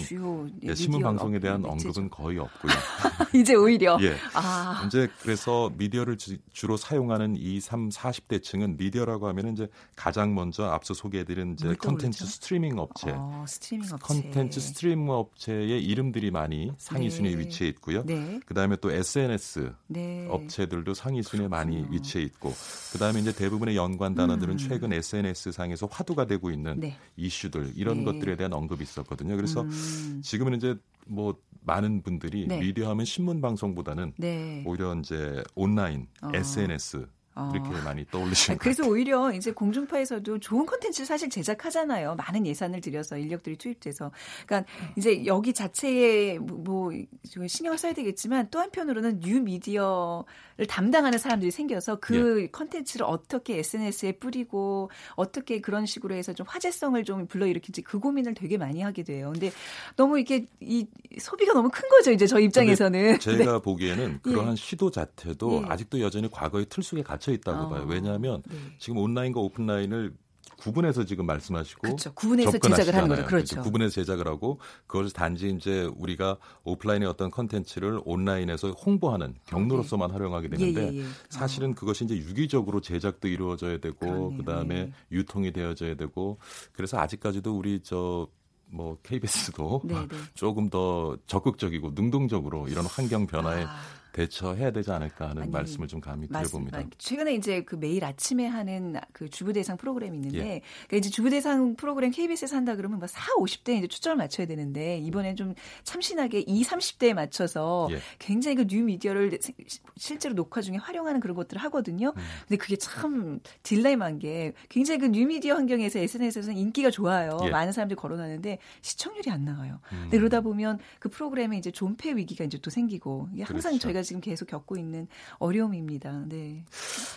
예, 0.64 0.70
예, 0.70 0.76
신문 0.76 1.02
방송에 1.02 1.40
대한 1.40 1.64
업- 1.66 1.72
언급은 1.72 1.88
매체죠. 2.04 2.10
거의 2.10 2.38
없고요. 2.40 2.72
이제 3.34 3.56
오히려 3.56 3.98
예. 4.02 4.16
아, 4.36 4.84
이제 4.86 5.08
그래서 5.22 5.72
미디어를 5.78 6.18
주, 6.18 6.38
주로 6.52 6.78
사용하는 6.78 7.36
2, 7.38 7.60
3, 7.62 7.90
40대층은 7.90 8.78
미디어라고 8.78 9.28
하면 9.30 9.54
이제 9.54 9.68
가장 9.96 10.36
먼저 10.36 10.66
앞서 10.66 10.94
소개해드린 10.94 11.54
이제 11.54 11.66
뭘 11.66 11.76
컨텐츠 11.78 12.20
떠오르죠? 12.20 12.26
스트리밍 12.36 12.78
업체, 12.78 13.12
어, 13.16 13.46
스트리밍 13.48 13.88
업체. 13.94 14.22
컨텐츠 14.22 14.60
스트리밍 14.60 15.10
업체의 15.10 15.84
이름들이 15.84 16.32
많이 16.32 16.72
상위 16.78 17.06
네. 17.06 17.10
순위에 17.10 17.38
위치해 17.38 17.70
있고요. 17.70 18.04
네. 18.06 18.40
그다음에 18.46 18.76
또 18.82 18.92
SNS 18.92 19.72
네. 19.88 20.28
업체들도 20.30 20.94
상위 20.94 21.24
순위에 21.24 21.48
많이. 21.48 21.84
위치해 21.90 22.24
있고 22.26 22.54
그다음에 22.92 23.20
이제 23.20 23.34
대부분의 23.34 23.76
연관 23.76 24.16
단어들은 24.16 24.56
음. 24.56 24.58
최근 24.58 24.92
SNS 24.94 25.13
상에서 25.52 25.88
화두가 25.92 26.26
되고 26.26 26.50
있는 26.50 26.80
네. 26.80 26.98
이슈들 27.18 27.74
이런 27.76 28.00
네. 28.00 28.06
것들에 28.06 28.36
대한 28.36 28.54
언급이 28.54 28.84
있었거든요. 28.84 29.36
그래서 29.36 29.62
음, 29.62 30.22
지금은 30.24 30.56
이제 30.56 30.76
뭐 31.06 31.36
많은 31.62 32.02
분들이 32.02 32.48
네. 32.48 32.60
미디어 32.60 32.90
하면 32.90 33.06
신문 33.06 33.42
방송보다는 33.42 34.14
네. 34.18 34.64
오히려 34.66 34.96
이제 34.96 35.44
온라인, 35.56 36.08
어. 36.22 36.30
SNS 36.34 36.98
어. 36.98 37.23
이렇게 37.54 37.70
많이 37.84 38.06
떠올리시는 38.10 38.58
그래서. 38.60 38.88
오히려 38.88 39.32
이제 39.34 39.52
공중파에서도 39.52 40.40
좋은 40.40 40.66
콘텐츠를 40.66 41.06
사실 41.06 41.30
제작하잖아요. 41.30 42.16
많은 42.16 42.46
예산을 42.46 42.82
들여서 42.82 43.18
인력들이 43.18 43.58
투입돼서. 43.58 44.12
그러니까 44.46 44.72
이제 44.96 45.26
여기 45.26 45.54
자체에 45.54 46.38
뭐, 46.38 46.92
뭐 46.92 47.24
좀 47.24 47.48
신경을 47.48 47.78
써야 47.78 47.94
되겠지만 47.94 48.50
또 48.52 48.60
한편으로는 48.60 49.22
뉴 49.22 49.42
미디어를 49.42 50.68
담당하는 50.68 51.18
사람들이 51.18 51.50
생겨서 51.50 51.98
그 52.00 52.48
콘텐츠를 52.52 53.06
어떻게 53.08 53.58
SNS에 53.60 54.14
뿌리고 54.14 54.92
어떻게 55.16 55.60
그런 55.60 55.86
식으로 55.86 56.14
해서 56.16 56.34
좀 56.34 56.46
화제성을 56.48 57.04
좀 57.04 57.26
불러일으킬지 57.28 57.82
그 57.82 58.00
고민을 58.00 58.36
되게 58.36 58.58
많이 58.58 58.82
하게 58.82 59.04
돼요. 59.04 59.32
근데 59.32 59.52
너무 59.96 60.20
이렇게 60.20 60.46
이 60.60 60.86
소비가 61.20 61.54
너무 61.54 61.70
큰 61.72 61.90
거죠. 61.90 62.12
이제 62.12 62.28
저 62.28 62.40
입장에서는. 62.40 63.20
제가 63.20 63.60
보기에는 63.64 64.20
그러한 64.22 64.52
예. 64.52 64.56
시도 64.56 64.92
자체도 64.92 65.64
예. 65.64 65.70
아직도 65.70 66.00
여전히 66.00 66.30
과거의 66.30 66.66
틀 66.70 66.84
속에 66.84 67.02
갇혀 67.02 67.23
있다고 67.32 67.64
어, 67.64 67.70
봐요. 67.70 67.86
왜냐하면 67.88 68.42
네. 68.50 68.58
지금 68.80 68.98
온라인과 68.98 69.40
오프라인을 69.40 70.14
구분해서 70.58 71.04
지금 71.06 71.26
말씀하시고 71.26 71.82
그렇죠. 71.82 72.14
구분해서 72.14 72.58
제작을 72.58 72.96
하는 72.96 73.08
거죠. 73.10 73.22
접근하시잖아요. 73.22 73.26
그렇죠. 73.28 73.62
구분해서 73.62 73.96
제작을 73.96 74.28
하고 74.28 74.60
그걸 74.88 75.10
단지 75.10 75.50
이제 75.50 75.90
우리가 75.96 76.38
오프라인의 76.64 77.08
어떤 77.08 77.32
컨텐츠를 77.32 78.02
온라인에서 78.06 78.72
홍보하는 78.72 79.36
경로로서만 79.48 80.12
활용하게 80.12 80.50
되는데 80.50 80.82
예, 80.82 80.94
예, 80.94 81.00
예. 81.00 81.06
사실은 81.30 81.74
그것이 81.74 82.06
이제 82.06 82.16
유기적으로 82.16 82.82
제작도 82.82 83.28
이루어져야 83.28 83.80
되고 83.80 83.98
그렇네요. 84.00 84.38
그다음에 84.38 84.76
예. 84.76 84.92
유통이 85.12 85.52
되어져야 85.52 85.96
되고 85.96 86.40
그래서 86.72 86.98
아직까지도 87.00 87.58
우리 87.58 87.82
저 87.82 88.31
뭐 88.31 88.98
KBS도 89.04 89.82
네, 89.86 89.96
네. 89.96 90.08
조금 90.34 90.70
더 90.70 91.18
적극적이고 91.26 91.92
능동적으로 91.96 92.68
이런 92.68 92.86
환경 92.86 93.28
변화에 93.28 93.64
아. 93.64 94.03
대처해야 94.14 94.72
되지 94.72 94.92
않을까 94.92 95.30
하는 95.30 95.42
아니, 95.44 95.52
말씀을 95.52 95.88
좀 95.88 96.00
감히 96.00 96.28
드려봅니다. 96.28 96.78
맞습니다. 96.78 96.96
최근에 97.00 97.34
이제 97.34 97.64
그 97.64 97.76
매일 97.76 98.06
아침에 98.06 98.46
하는 98.48 98.96
그 99.12 99.28
주부대상 99.30 99.76
프로그램이 99.78 100.16
있는데, 100.18 100.38
예. 100.38 100.62
그러니까 100.88 100.98
이제 100.98 101.10
주부대상 101.10 101.76
프로그램 101.76 102.12
KBS에서 102.12 102.56
한다 102.56 102.76
그러면 102.76 103.00
뭐 103.00 103.08
4, 103.08 103.34
50대에 103.40 103.80
이제 103.80 103.88
초점을 103.88 104.16
맞춰야 104.18 104.46
되는데, 104.48 105.00
이번엔 105.00 105.36
좀 105.36 105.56
참신하게 105.84 106.42
2, 106.42 106.64
30대에 106.64 107.14
맞춰서 107.14 107.88
예. 107.92 107.98
굉장히 108.20 108.56
그 108.56 108.64
뉴 108.68 108.84
미디어를 108.84 109.38
세- 109.42 109.54
실제로 109.98 110.36
녹화 110.36 110.62
중에 110.62 110.78
활용하는 110.78 111.20
그런 111.20 111.36
것들을 111.36 111.62
하거든요. 111.64 112.14
음. 112.16 112.22
근데 112.48 112.58
그게 112.58 112.76
참 112.78 113.40
딜레마인 113.64 114.20
게 114.20 114.54
굉장히 114.70 115.00
그 115.00 115.08
뉴 115.10 115.26
미디어 115.28 115.56
환경에서 115.56 116.00
SNS에서는 116.00 116.56
인기가 116.58 116.90
좋아요. 116.92 117.40
예. 117.46 117.50
많은 117.50 117.72
사람들이 117.74 117.96
거론하는데 117.98 118.60
시청률이 118.82 119.32
안 119.32 119.44
나와요. 119.44 119.80
음. 119.92 120.08
그러다 120.12 120.42
보면 120.42 120.80
그 121.00 121.10
프로그램에 121.10 121.58
이제 121.58 121.72
존폐 121.72 122.14
위기가 122.16 122.44
이제 122.46 122.58
또 122.60 122.70
생기고 122.70 123.30
이게 123.34 123.44
항상 123.44 123.72
그렇죠. 123.72 123.84
저희가 123.84 124.03
지금 124.04 124.22
계속 124.22 124.48
겪고 124.48 124.78
있는 124.78 125.08
어려움입니다. 125.40 126.26
네. 126.28 126.64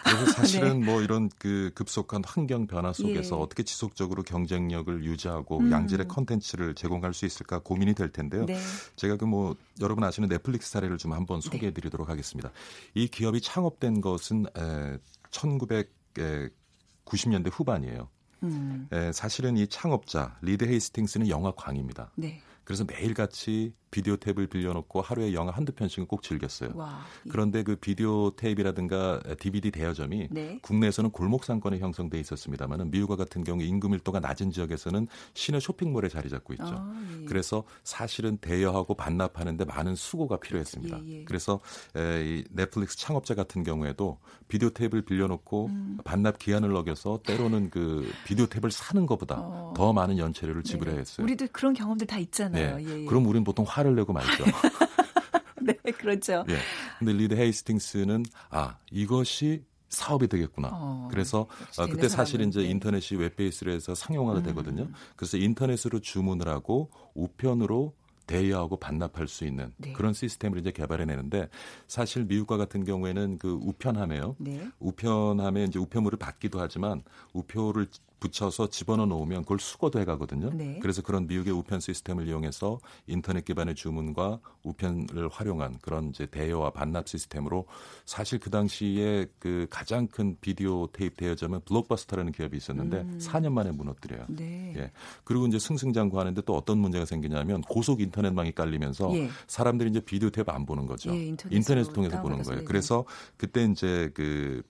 그래서 0.03 0.33
사실은 0.33 0.85
뭐 0.85 1.03
이런 1.03 1.29
그 1.39 1.71
급속한 1.75 2.23
환경 2.25 2.67
변화 2.67 2.93
속에서 2.93 3.37
예. 3.37 3.41
어떻게 3.41 3.63
지속적으로 3.63 4.23
경쟁력을 4.23 5.05
유지하고 5.05 5.59
음. 5.59 5.71
양질의 5.71 6.09
컨텐츠를 6.09 6.75
제공할 6.75 7.13
수 7.13 7.27
있을까 7.27 7.59
고민이 7.59 7.95
될 7.95 8.11
텐데요. 8.11 8.47
네. 8.47 8.59
제가 8.97 9.17
그 9.17 9.27
뭐 9.27 9.57
여러분 9.81 10.05
아시는 10.05 10.29
넷플릭스 10.29 10.71
사례를 10.71 10.99
좀 10.99 11.13
한번 11.13 11.41
소개해 11.41 11.73
드리도록 11.73 12.09
하겠습니다. 12.09 12.53
이 12.95 13.09
기업이 13.09 13.41
창업된 13.41 14.01
것은 14.01 14.47
에, 14.57 14.99
1990년대 15.31 17.51
후반이에요. 17.53 18.09
음. 18.45 18.89
에, 18.93 19.11
사실은 19.13 19.57
이 19.57 19.67
창업자 19.67 20.39
리드 20.43 20.65
헤이스팅스는 20.65 21.29
영화 21.29 21.51
광입니다. 21.51 22.13
네. 22.15 22.41
그래서 22.65 22.85
매일같이 22.85 23.75
비디오 23.91 24.17
테이프를 24.17 24.51
빌려놓고 24.51 25.01
하루에 25.01 25.33
영화 25.33 25.53
한두 25.53 25.73
편씩은 25.73 26.07
꼭 26.07 26.23
즐겼어요. 26.23 26.71
와. 26.75 27.01
이- 27.25 27.29
그런데 27.29 27.63
그 27.63 27.77
비디오 27.77 28.31
테이프라든가 28.31 29.21
DVD 29.39 29.71
대여점이 29.71 30.29
네. 30.31 30.59
국내에서는 30.63 31.11
골목 31.11 31.45
상권에 31.45 31.79
형성돼 31.79 32.19
있었습니다만은 32.21 32.91
미국과 32.91 33.17
같은 33.17 33.45
경우 33.45 33.63
인구 33.63 33.89
밀도가 33.89 34.21
낮은 34.21 34.51
지역에서는 34.51 35.07
시내 35.35 35.61
쇼핑몰에 35.61 36.09
자리 36.09 36.29
잡고 36.29 36.53
있죠. 36.55 36.65
아, 36.67 37.03
예. 37.23 37.25
그래서 37.27 37.65
사실은 37.85 38.37
대여하고 38.39 38.95
반납하는데 38.95 39.65
많은 39.65 39.95
수고가 39.95 40.39
필요했습니다. 40.39 41.01
예, 41.07 41.21
예. 41.21 41.25
그래서 41.25 41.61
에, 41.97 42.25
이 42.27 42.45
넷플릭스 42.51 42.97
창업자 42.99 43.35
같은 43.35 43.63
경우에도 43.63 44.19
비디오 44.49 44.71
테이프를 44.71 45.07
빌려놓고 45.07 45.67
음. 45.67 45.99
반납 46.05 46.39
기한을 46.39 46.75
어겨서 46.75 47.21
때로는 47.25 47.71
그 47.71 48.11
비디오 48.27 48.47
테이프를 48.47 48.71
사는 48.71 49.07
것보다 49.07 49.37
어. 49.39 49.75
더 49.77 49.93
많은 49.93 50.19
연체료를 50.19 50.63
네. 50.63 50.71
지불해야 50.73 50.97
했어요. 50.99 51.25
우리도 51.25 51.47
그런 51.53 51.73
경험들 51.73 52.07
다 52.07 52.19
있잖아요. 52.19 52.77
네. 52.77 52.85
예, 52.85 53.01
예. 53.03 53.05
그럼 53.07 53.27
우리는 53.27 53.45
보통 53.45 53.65
화를 53.77 53.95
내고 53.95 54.13
말죠. 54.13 54.45
네, 55.61 55.75
그렇죠. 55.93 56.45
예. 56.49 56.57
근데 56.99 57.13
리드 57.13 57.35
헤이스팅스는 57.35 58.25
아 58.51 58.79
이것이 58.91 59.65
사업이 59.89 60.29
되겠구나. 60.29 60.71
어, 60.73 61.09
그래서 61.11 61.47
아, 61.79 61.87
그때 61.87 62.09
사실 62.09 62.41
이제 62.41 62.61
네. 62.61 62.71
인터넷이 62.71 63.19
web 63.21 63.38
base로 63.38 63.73
해서 63.73 63.95
상용화가 63.95 64.41
음. 64.41 64.45
되거든요. 64.45 64.89
그래서 65.15 65.37
인터넷으로 65.37 66.01
주문을 66.01 66.49
하고 66.49 66.91
우편으로 67.15 67.95
대여하고 68.27 68.79
반납할 68.79 69.29
수 69.29 69.45
있는 69.45 69.73
네. 69.77 69.93
그런 69.93 70.13
시스템을 70.13 70.59
이제 70.59 70.73
개발해내는데 70.73 71.49
사실 71.87 72.25
미국과 72.25 72.57
같은 72.57 72.85
경우에는 72.85 73.39
그 73.39 73.59
우편함에요. 73.63 74.37
네. 74.39 74.69
우편함에 74.81 75.65
이제 75.65 75.79
우편물을 75.79 76.19
받기도 76.19 76.61
하지만 76.61 77.03
우표를 77.33 77.87
붙여서 78.21 78.71
집어넣어 78.71 79.07
놓으면 79.07 79.43
그걸 79.43 79.59
수거도 79.59 80.01
해가거든요. 80.01 80.51
네. 80.55 80.79
그래서 80.81 81.03
그런 81.03 81.27
미국의 81.27 81.53
우편 81.53 81.81
시스템을 81.81 82.27
이용해서 82.29 82.79
인터넷 83.07 83.45
기반의 83.45 83.75
주문과 83.75 84.41
우편을 84.63 85.29
활용한 85.31 85.79
그런 85.83 86.09
이제 86.09 86.27
대여와 86.27 86.71
반납 86.71 87.09
시스템으로 87.09 87.67
사실 88.05 88.39
그 88.39 88.51
당시에 88.51 89.27
그 89.39 89.67
가장 89.71 90.07
큰 90.07 90.37
비디오 90.41 90.87
테이프 90.89 91.17
대여점은 91.17 91.61
블록버스터라는 91.67 92.33
기업이 92.33 92.57
있었는데 92.57 92.99
음. 92.99 93.19
4년 93.21 93.53
만에 93.53 93.71
무너뜨려요. 93.71 94.25
네. 94.29 94.75
예. 94.77 94.91
그리고 95.25 95.47
이제 95.47 95.59
승승장구하는데 95.59 96.43
또 96.43 96.57
어떤 96.57 96.79
문제가 96.79 97.05
생기냐면 97.05 97.61
고속 97.63 98.01
인터넷망이 98.01 98.53
깔리면서 98.53 99.15
예. 99.15 99.29
사람들이 99.47 99.91
이제 99.91 100.01
비디오 100.01 100.31
테이프 100.31 100.51
안 100.51 100.65
보는 100.65 100.87
거죠. 100.87 101.15
예, 101.15 101.27
인터넷을 101.51 101.93
통해서 101.93 102.21
보는 102.23 102.43
거예요. 102.43 102.65
그래서 102.65 103.05
그때 103.37 103.65
이제 103.65 104.11
그 104.15 104.63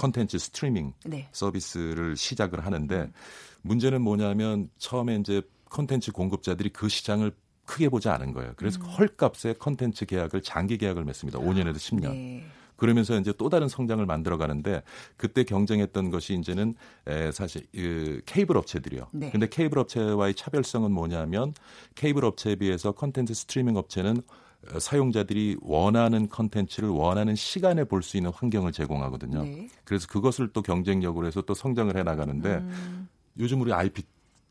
컨텐츠 0.00 0.38
스트리밍 0.38 0.94
네. 1.04 1.28
서비스를 1.30 2.16
시작을 2.16 2.64
하는데 2.64 3.12
문제는 3.60 4.00
뭐냐면 4.00 4.70
처음에 4.78 5.16
이제 5.16 5.42
컨텐츠 5.68 6.12
공급자들이 6.12 6.70
그 6.70 6.88
시장을 6.88 7.32
크게 7.66 7.90
보지 7.90 8.08
않은 8.08 8.32
거예요. 8.32 8.54
그래서 8.56 8.80
헐값에 8.80 9.56
컨텐츠 9.58 10.06
계약을 10.06 10.40
장기 10.40 10.78
계약을 10.78 11.04
맺습니다. 11.04 11.38
5년에서 11.38 11.76
10년. 11.76 12.12
네. 12.12 12.44
그러면서 12.76 13.20
이제 13.20 13.30
또 13.36 13.50
다른 13.50 13.68
성장을 13.68 14.04
만들어 14.06 14.38
가는데 14.38 14.82
그때 15.18 15.44
경쟁했던 15.44 16.10
것이 16.10 16.32
이제는 16.32 16.74
에, 17.06 17.30
사실 17.30 17.66
그 17.70 18.22
케이블 18.24 18.56
업체들이요. 18.56 19.08
네. 19.12 19.30
근데 19.30 19.50
케이블 19.50 19.78
업체와의 19.80 20.34
차별성은 20.34 20.90
뭐냐면 20.90 21.52
케이블 21.94 22.24
업체에 22.24 22.56
비해서 22.56 22.92
컨텐츠 22.92 23.34
스트리밍 23.34 23.76
업체는 23.76 24.16
어, 24.16 24.22
사용자들이 24.78 25.56
원하는 25.62 26.28
컨텐츠를 26.28 26.88
원하는 26.88 27.34
시간에 27.34 27.84
볼 27.84 28.02
수 28.02 28.16
있는 28.16 28.30
환경을 28.34 28.72
제공하거든요. 28.72 29.42
네. 29.44 29.68
그래서 29.84 30.06
그것을 30.06 30.48
또 30.52 30.62
경쟁력으로 30.62 31.26
해서 31.26 31.42
또 31.42 31.54
성장을 31.54 31.96
해 31.96 32.02
나가는데 32.02 32.56
음. 32.56 33.08
요즘 33.38 33.60
우리 33.62 33.72
IP 33.72 34.02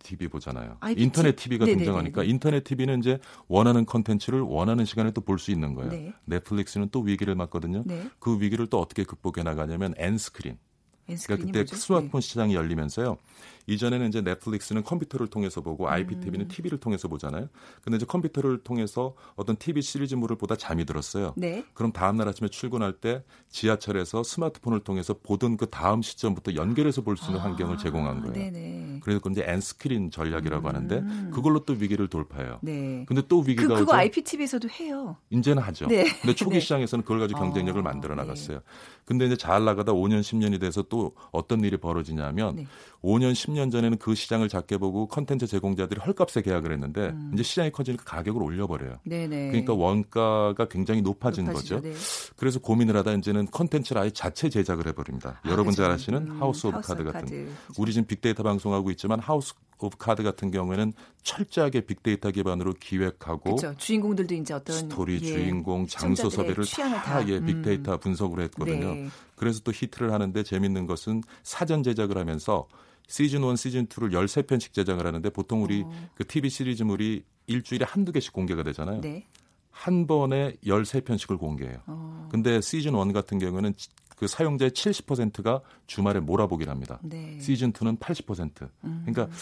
TV 0.02 0.28
보잖아요. 0.30 0.78
IPT? 0.80 1.04
인터넷 1.04 1.36
TV가 1.36 1.66
네네네네. 1.66 1.84
등장하니까 1.86 2.24
인터넷 2.24 2.64
TV는 2.64 3.00
이제 3.00 3.20
원하는 3.48 3.86
컨텐츠를 3.86 4.42
원하는 4.42 4.86
시간에 4.86 5.12
또 5.12 5.22
볼 5.22 5.38
수 5.40 5.52
있는 5.52 5.74
거예요. 5.76 5.92
네. 5.92 6.14
넷플릭스는 6.26 6.90
또 6.92 7.02
위기를 7.02 7.36
맞거든요. 7.36 7.84
네. 7.86 8.10
그 8.20 8.40
위기를 8.40 8.68
또 8.68 8.80
어떻게 8.80 9.04
극복해 9.04 9.44
나가냐면 9.44 9.94
N 9.98 10.05
screen. 10.05 10.58
그러니까 11.26 11.46
그때 11.48 11.60
뭐죠? 11.60 11.76
스마트폰 11.76 12.22
시장이 12.22 12.56
열리면서요. 12.56 13.18
이전에는 13.68 14.08
이제 14.08 14.22
넷플릭스는 14.22 14.84
컴퓨터를 14.84 15.28
통해서 15.28 15.62
보고 15.62 15.86
음. 15.86 15.90
IPTV는 15.92 16.48
TV를 16.48 16.80
통해서 16.80 17.08
보잖아요. 17.08 17.50
근데 17.84 17.98
이제 17.98 18.06
컴퓨터를 18.08 18.64
통해서 18.64 19.14
어떤 19.36 19.58
TV 19.58 19.84
시리즈물을 19.84 20.38
보다 20.38 20.56
잠이 20.56 20.86
들었어요. 20.86 21.34
네. 21.38 21.64
그럼 21.76 21.92
다음 21.92 22.18
날 22.18 22.28
아침에 22.28 22.50
출근할 22.50 22.94
때 22.94 23.24
지하철에서 23.50 24.24
스마트폰을 24.24 24.80
통해서 24.80 25.14
보던 25.22 25.58
그 25.58 25.68
다음 25.70 26.02
시점부터 26.02 26.56
연결해서 26.56 27.02
볼 27.04 27.16
수 27.20 27.26
있는 27.28 27.42
환경을 27.42 27.78
제공한 27.78 28.22
거예요. 28.22 28.32
아, 28.32 28.34
네네. 28.34 29.00
그래서 29.04 29.20
그건 29.20 29.34
이제 29.34 29.44
엔스크린 29.46 30.10
전략이라고 30.10 30.68
음. 30.68 30.76
하는데 30.76 31.04
그걸로 31.32 31.60
또 31.66 31.74
위기를 31.74 32.08
돌파해요. 32.08 32.60
네. 32.62 33.04
근데 33.08 33.22
또 33.28 33.44
그, 33.44 33.50
위기가 33.50 33.76
그거 33.76 33.82
오죠. 33.92 33.94
IPTV에서도 33.94 34.70
해요. 34.70 35.18
이제는 35.30 35.62
하죠. 35.64 35.88
네. 35.88 36.06
근데 36.22 36.34
초기 36.34 36.56
네. 36.56 36.60
시장에서는 36.60 37.04
그걸 37.04 37.20
가지고 37.20 37.42
경쟁력을 37.42 37.80
어, 37.80 37.84
만들어 37.84 38.16
나갔어요. 38.16 38.62
근데 39.06 39.26
이제 39.26 39.36
잘 39.36 39.66
나가다 39.66 39.92
5년, 39.92 40.22
10년이 40.22 40.60
돼서 40.62 40.82
또 40.84 40.99
어떤 41.32 41.64
일이 41.64 41.78
벌어지냐면 41.78 42.56
네. 42.56 42.68
5년, 43.02 43.32
10년 43.34 43.72
전에는 43.72 43.98
그 43.98 44.14
시장을 44.14 44.50
작게 44.50 44.78
보고 44.78 45.08
컨텐츠 45.08 45.48
제공자들이 45.48 46.02
헐값에 46.02 46.42
계약을 46.42 46.72
했는데 46.74 47.10
음. 47.10 47.32
이제 47.34 47.44
시장이 47.44 47.72
커지니까 47.72 48.04
가격을 48.04 48.42
올려버려요. 48.44 48.98
네네. 49.04 49.48
그러니까 49.52 49.74
원가가 49.74 50.66
굉장히 50.70 51.02
높아진 51.02 51.46
높아지죠. 51.46 51.76
거죠. 51.82 51.90
네. 51.90 51.96
그래서 52.36 52.60
고민을 52.60 52.96
하다 52.98 53.14
이제는 53.14 53.48
컨텐츠를 53.52 54.02
아예 54.02 54.10
자체 54.10 54.50
제작을 54.50 54.88
해버립니다. 54.88 55.40
아, 55.44 55.50
여러분 55.50 55.74
잘 55.74 55.86
그죠. 55.86 55.94
아시는 55.96 56.32
음, 56.32 56.42
하우스 56.42 56.68
오브 56.68 56.82
카드 56.82 57.04
같은 57.04 57.22
카드. 57.22 57.50
우리 57.78 57.94
지금 57.94 58.06
빅데이터 58.06 58.44
방송하고 58.44 58.92
있지만 58.92 59.20
하우스 59.20 59.54
오브 59.88 59.98
카드 59.98 60.24
같은 60.24 60.52
경우에는 60.52 60.94
철저하게 61.24 61.82
빅데이터 61.82 62.32
기반으로 62.32 62.74
기획하고 62.80 63.56
그렇죠. 63.56 63.76
주인공들도 63.78 64.36
이제 64.36 64.54
어떤 64.54 64.76
스토리, 64.76 65.16
예, 65.16 65.20
주인공, 65.20 65.88
장소 65.88 66.30
섭외를 66.30 66.66
다, 66.66 67.02
다, 67.02 67.28
예, 67.30 67.38
음. 67.38 67.46
빅데이터 67.46 67.98
분석으로 67.98 68.42
했거든요. 68.44 68.94
네. 68.96 69.08
그래서 69.36 69.62
또 69.64 69.72
히트를 69.72 70.12
하는데 70.12 70.44
재밌는 70.44 70.86
것은 70.86 71.24
사전 71.44 71.84
제작을 71.84 72.18
하면서 72.18 72.68
시즌 73.08 73.44
1, 73.44 73.58
시즌 73.58 73.88
2를 73.88 74.12
13편씩 74.12 74.74
제작을 74.74 75.06
하는데 75.08 75.30
보통 75.30 75.64
우리 75.64 75.82
어. 75.84 76.10
그 76.16 76.28
TV 76.28 76.50
시리즈물이 76.50 77.24
일주일에 77.48 77.86
한두 77.88 78.12
개씩 78.12 78.34
공개가 78.34 78.62
되잖아요. 78.64 79.02
네. 79.02 79.26
한 79.72 80.06
번에 80.08 80.56
13편씩을 80.66 81.40
공개해요. 81.40 81.78
어. 81.88 82.28
근데 82.30 82.60
시즌 82.62 82.94
1 82.96 83.14
같은 83.14 83.40
경우는 83.40 83.76
지- 83.78 83.88
그 84.18 84.28
사용자의 84.28 84.72
70%가 84.72 85.62
주말에 85.88 86.20
몰아보기를 86.20 86.70
합니다. 86.70 87.00
네. 87.02 87.40
시즌 87.40 87.72
2는 87.72 87.98
80%. 88.00 88.70
음. 88.84 89.04
그러니까 89.06 89.34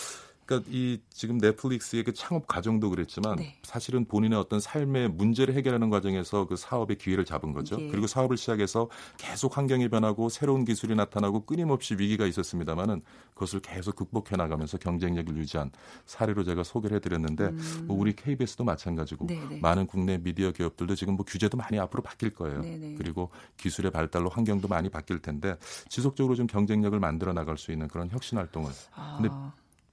그러니까 0.48 0.70
이 0.72 1.00
지금 1.10 1.38
넷플릭스의 1.38 2.06
그 2.06 2.14
창업 2.14 2.48
과정도 2.48 2.90
그랬지만 2.90 3.36
네. 3.36 3.58
사실은 3.64 4.06
본인의 4.06 4.40
어떤 4.40 4.62
삶의 4.62 5.10
문제를 5.10 5.54
해결하는 5.54 5.90
과정에서 5.90 6.48
그 6.48 6.56
사업의 6.56 6.98
기회를 6.98 7.26
잡은 7.26 7.52
거죠. 7.52 7.76
예. 7.80 7.88
그리고 7.90 8.08
사업을 8.08 8.38
시작해서 8.38 8.90
계속 9.18 9.58
환경이 9.58 9.90
변하고 9.90 10.30
새로운 10.30 10.64
기술이 10.64 10.96
나타나고 10.96 11.46
끊임없이 11.46 11.96
위기가 11.96 12.26
있었습니다만은 12.26 13.02
그것을 13.34 13.60
계속 13.60 13.98
극복해 13.98 14.38
나가면서 14.38 14.78
경쟁력을 14.78 15.36
유지한 15.36 15.70
사례로 16.06 16.46
제가 16.46 16.64
소개를 16.64 16.96
해드렸는데 16.98 17.52
뭐 17.86 18.00
우리 18.00 18.16
KBS도 18.16 18.64
마찬가지고 18.64 19.26
음. 19.26 19.28
네네. 19.28 19.60
많은 19.60 19.86
국내 19.86 20.18
미디어 20.18 20.52
기업들도 20.52 20.96
지금 20.96 21.18
뭐 21.18 21.26
규제도 21.26 21.58
많이 21.58 21.78
앞으로 21.78 22.02
바뀔 22.02 22.34
거예요. 22.34 22.62
네네. 22.62 22.96
그리고 22.98 23.30
기술의 23.58 23.92
발달로 23.92 24.30
환경도 24.30 24.70
많이 24.70 24.88
바뀔 24.90 25.20
텐데 25.20 25.58
지속적으로 25.90 26.36
좀 26.36 26.48
경쟁력을 26.48 26.98
만들어 26.98 27.34
나갈 27.34 27.58
수 27.58 27.74
있는 27.74 27.90
그런 27.90 28.10
혁신 28.10 28.38
활동을 28.38 28.72
아, 28.96 29.18
근데 29.18 29.30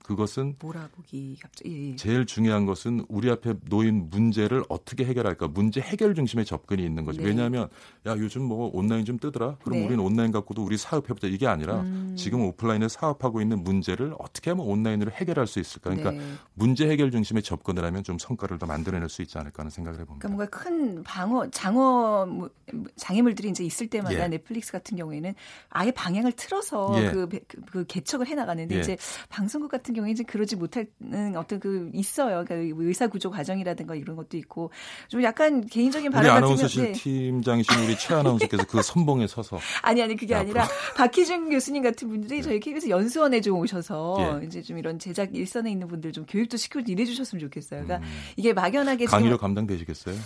그것은 0.05 0.57
몰아보기 0.61 1.39
갑자기 1.41 1.71
예, 1.73 1.93
예. 1.93 1.97
제일 1.97 2.27
중요한 2.27 2.67
것은 2.67 3.07
우리 3.09 3.31
앞에 3.31 3.55
놓인 3.71 4.11
문제를 4.11 4.63
어떻게 4.69 5.07
해결할까 5.07 5.49
문제 5.49 5.81
해결 5.81 6.15
중심의 6.15 6.45
접근이 6.45 6.85
있는 6.85 7.07
거죠. 7.07 7.23
네. 7.23 7.29
왜냐하면 7.29 7.71
야 8.07 8.15
요즘 8.19 8.43
뭐 8.43 8.71
온라인 8.75 9.07
좀 9.07 9.19
뜨더라. 9.19 9.57
그럼 9.65 9.79
네. 9.79 9.87
우리는 9.87 10.05
온라인 10.05 10.31
갖고도 10.31 10.63
우리 10.63 10.77
사업해보자 10.77 11.27
이게 11.27 11.47
아니라 11.47 11.81
음. 11.81 12.15
지금 12.19 12.43
오프라인에 12.43 12.89
사업하고 12.89 13.41
있는 13.41 13.65
문제를 13.65 14.15
어떻게 14.19 14.51
하면 14.51 14.67
온라인으로 14.67 15.11
해결할 15.11 15.47
수 15.47 15.59
있을까. 15.59 15.89
그러니까 15.89 16.11
네. 16.11 16.21
문제 16.53 16.87
해결 16.87 17.11
중심의 17.11 17.43
접근을 17.43 17.83
하면 17.87 18.05
좀 18.05 18.19
성과를 18.19 18.59
더 18.59 18.67
만들어낼 18.67 19.09
수 19.09 19.23
있지 19.23 19.39
않을까 19.39 19.63
하는 19.63 19.71
생각을 19.71 20.01
해봅니다. 20.01 20.29
그러니까 20.29 20.37
뭔가 20.37 20.59
큰 20.59 21.03
방어 21.03 21.49
장어 21.49 22.27
뭐, 22.27 22.51
장애물들이 22.97 23.49
이제 23.49 23.65
있을 23.65 23.87
때마다 23.87 24.25
예. 24.25 24.29
넷플릭스 24.29 24.71
같은 24.71 24.99
경우에는 24.99 25.35
아예 25.71 25.91
방향을 25.93 26.33
틀어서 26.33 26.95
예. 27.03 27.11
그, 27.11 27.27
배- 27.27 27.41
그, 27.49 27.61
그 27.63 27.87
개척을 27.87 28.27
해 28.27 28.35
나가는데 28.35 28.77
예. 28.77 28.81
이제 28.81 28.97
방송국 29.31 29.71
같은 29.71 29.94
경우에 29.95 30.11
이제 30.11 30.23
그러지 30.23 30.57
못하는 30.57 31.37
어떤 31.37 31.61
그 31.61 31.91
있어요. 31.95 32.45
그러니까 32.45 32.75
의사 32.83 33.07
구조 33.07 33.31
과정이라든가 33.31 33.95
이런 33.95 34.17
것도 34.17 34.37
있고 34.37 34.71
좀 35.09 35.23
약간 35.23 35.67
개인적인 35.67 36.11
바람 36.11 36.29
같은 36.29 36.45
아나운서실 36.45 36.85
네. 36.85 36.93
팀장이신 36.93 37.85
우리 37.85 37.97
최 37.97 38.15
아나운서께서 38.15 38.65
그 38.65 38.83
선봉에 38.83 39.27
서서 39.27 39.59
아니 39.83 40.03
아니 40.03 40.17
그게 40.17 40.35
앞으로. 40.35 40.61
아니라 40.61 40.69
박희준 40.97 41.51
교수님 41.51 41.83
같은 41.83 42.09
분들이 42.09 42.43
저희 42.43 42.61
KBS 42.61 42.89
연수원에 42.89 43.41
좀 43.41 43.59
오셔서 43.59 44.41
예. 44.43 44.47
이제 44.47 44.63
좀 44.63 44.79
이런 44.79 44.99
제작 44.99 45.35
일선에 45.35 45.71
있는 45.71 45.89
분들 45.89 46.13
좀 46.13 46.27
교육도 46.27 46.57
시키고 46.57 46.81
이래 46.87 47.05
주셨으면 47.05 47.41
좋겠어요. 47.41 47.85
그러니까 47.85 48.07
음. 48.07 48.13
이게 48.37 48.53
막연하게 48.53 49.07
지금 49.07 49.37
감당되시겠어요? 49.37 50.17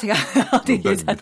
제가 0.00 0.14
네, 0.66 0.82
예산을 0.84 1.20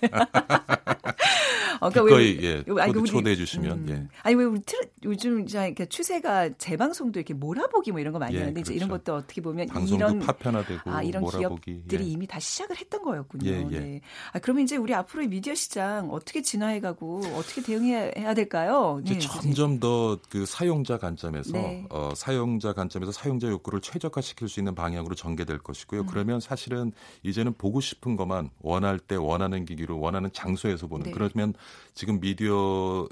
어, 1.81 1.91
그러니까 1.91 2.17
기꺼이 2.19 2.38
왜- 2.38 2.64
예, 2.67 2.81
아니, 2.83 2.93
우리- 2.93 3.09
초대해 3.11 3.37
주시면 3.37 3.79
음. 3.79 3.87
예. 3.91 4.09
아니 4.23 4.35
왜 4.37 4.45
우리 4.45 4.61
틀, 4.67 4.79
요즘 5.05 5.47
자 5.47 5.67
이렇게 5.67 5.87
추세가 5.87 6.49
재방송도 6.57 7.19
이렇게 7.19 7.35
몰아보기 7.35 7.93
뭐 7.93 8.01
이런 8.01 8.12
거 8.12 8.19
많이 8.19 8.35
예, 8.35 8.41
하는데 8.41 8.61
이제 8.61 8.73
그렇죠. 8.73 8.77
이런 8.77 8.88
것도 8.91 9.14
어떻게 9.17 9.41
보면 9.41 9.67
방송도 9.69 9.95
이런 9.95 10.19
파편화되고 10.21 10.91
아, 10.91 11.03
이런 11.03 11.23
몰아보기 11.23 11.61
기업들이 11.73 12.05
예. 12.05 12.09
이미 12.09 12.27
다 12.27 12.38
시작을 12.41 12.77
했던 12.77 13.03
거였군요. 13.03 13.49
예, 13.51 13.67
예. 13.73 13.79
네. 13.79 14.01
아, 14.33 14.38
그러면 14.38 14.64
이제 14.64 14.77
우리 14.77 14.95
앞으로의 14.95 15.29
미디어 15.29 15.55
시장 15.55 16.11
어떻게 16.11 16.43
진화해가고 16.43 17.23
어떻게 17.37 17.62
대응해야 17.62 18.11
해야 18.17 18.35
될까요? 18.35 19.01
이제 19.05 19.14
네, 19.14 19.21
점점 19.21 19.79
더 19.81 20.19
그 20.31 20.45
사용자 20.47 20.99
관점에서 20.99 21.53
네. 21.53 21.85
어, 21.91 22.11
사용자 22.14 22.73
관점에서 22.73 23.12
사용자 23.12 23.49
욕구를 23.49 23.81
최적화시킬 23.81 24.49
수 24.49 24.61
있는 24.61 24.75
방향으로 24.75 25.14
전개될 25.14 25.59
것이고요. 25.59 26.03
음. 26.03 26.07
그러면 26.07 26.41
사실은 26.41 26.93
이제는 27.23 27.55
보고 27.55 27.81
싶은 27.81 28.17
것만 28.17 28.51
원할 28.61 28.99
때 28.99 29.14
원하는 29.17 29.64
기기로 29.64 29.99
원하는 30.01 30.31
장소에서 30.33 30.87
보는 30.87 31.07
네. 31.07 31.11
그러면 31.12 31.55
지금 31.95 32.21
미디어 32.21 33.09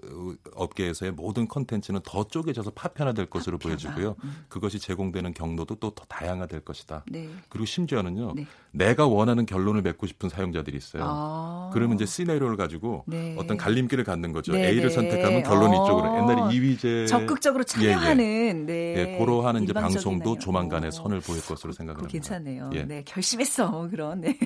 업계에서의 0.54 1.10
모든 1.10 1.48
컨텐츠는 1.48 2.00
더 2.04 2.22
쪼개져서 2.28 2.70
파편화될 2.70 3.26
것으로 3.26 3.58
파편화. 3.58 3.76
보여지고요. 3.76 4.14
음. 4.22 4.44
그것이 4.48 4.78
제공되는 4.78 5.34
경로도 5.34 5.74
또 5.76 5.90
더 5.96 6.04
다양화될 6.08 6.60
것이다. 6.60 7.04
네. 7.10 7.28
그리고 7.48 7.64
심지어는요. 7.64 8.32
네. 8.36 8.46
내가 8.72 9.06
원하는 9.06 9.46
결론을 9.46 9.82
맺고 9.82 10.06
싶은 10.06 10.28
사용자들이 10.28 10.76
있어요. 10.76 11.02
아. 11.06 11.70
그러면 11.72 11.96
이제 11.96 12.04
시나리오를 12.06 12.56
가지고 12.56 13.02
네. 13.06 13.34
어떤 13.38 13.56
갈림길을 13.56 14.04
갖는 14.04 14.32
거죠. 14.32 14.52
네, 14.52 14.68
A를 14.68 14.88
네. 14.88 14.94
선택하면 14.94 15.42
결론이 15.42 15.76
어. 15.76 15.82
이쪽으로. 15.84 16.16
옛날에 16.18 16.54
이휘재 16.54 17.06
적극적으로 17.06 17.64
참여하는 17.64 18.66
네. 18.66 18.94
예, 19.14 19.16
고로 19.18 19.42
하는 19.42 19.62
이제 19.64 19.72
방송도. 19.72 20.38
조만간에 20.38 20.88
어. 20.88 20.90
선을 20.90 21.20
보일 21.20 21.40
것으로 21.44 21.72
생각을 21.72 21.96
그거 21.96 22.04
합니다. 22.06 22.12
괜찮네요. 22.12 22.70
예. 22.74 22.84
네, 22.84 23.02
결심했어. 23.04 23.88
그런 23.90 24.20
네. 24.20 24.38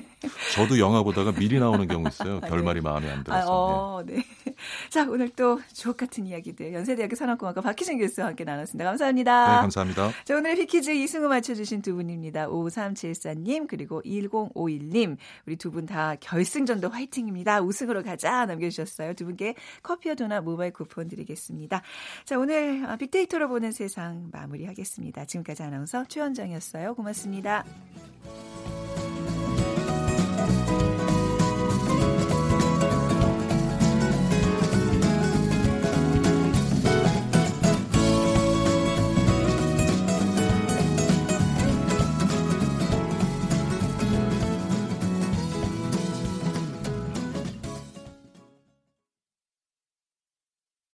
저도 0.53 0.79
영화 0.79 1.01
보다가 1.03 1.31
미리 1.31 1.59
나오는 1.59 1.87
경우 1.87 2.07
있어요. 2.07 2.39
결말이 2.41 2.81
마음에 2.81 3.09
안 3.09 3.19
아, 3.19 3.23
들어서. 3.23 3.47
어, 3.51 4.03
네. 4.05 4.23
자, 4.89 5.07
오늘 5.09 5.29
또 5.29 5.59
주옥 5.73 5.97
같은 5.97 6.25
이야기들 6.27 6.73
연세대학교 6.73 7.15
산업공학과 7.15 7.61
박희진 7.61 7.97
교수와 7.99 8.27
함께 8.27 8.43
나눴습니다. 8.43 8.89
감사합니다. 8.89 9.47
네, 9.47 9.61
감사합니다. 9.61 10.11
자, 10.25 10.35
오늘의 10.35 10.55
비키즈 10.57 10.91
이승우 10.91 11.27
맞춰주신 11.27 11.81
두 11.81 11.95
분입니다. 11.95 12.47
5374님, 12.47 13.67
그리고 13.67 14.01
1051님. 14.03 15.17
우리 15.47 15.55
두 15.55 15.71
분 15.71 15.85
다 15.85 16.15
결승전도 16.19 16.89
화이팅입니다. 16.89 17.61
우승으로 17.61 18.03
가자 18.03 18.45
남겨주셨어요. 18.45 19.13
두 19.15 19.25
분께 19.25 19.55
커피와 19.81 20.15
도나 20.15 20.41
모바일 20.41 20.71
쿠폰 20.71 21.07
드리겠습니다. 21.07 21.81
자, 22.25 22.37
오늘 22.37 22.85
빅데이터로 22.99 23.47
보는 23.47 23.71
세상 23.71 24.29
마무리하겠습니다. 24.31 25.25
지금까지 25.25 25.63
아나운서 25.63 26.05
최원정이었어요. 26.07 26.93
고맙습니다. 26.95 27.63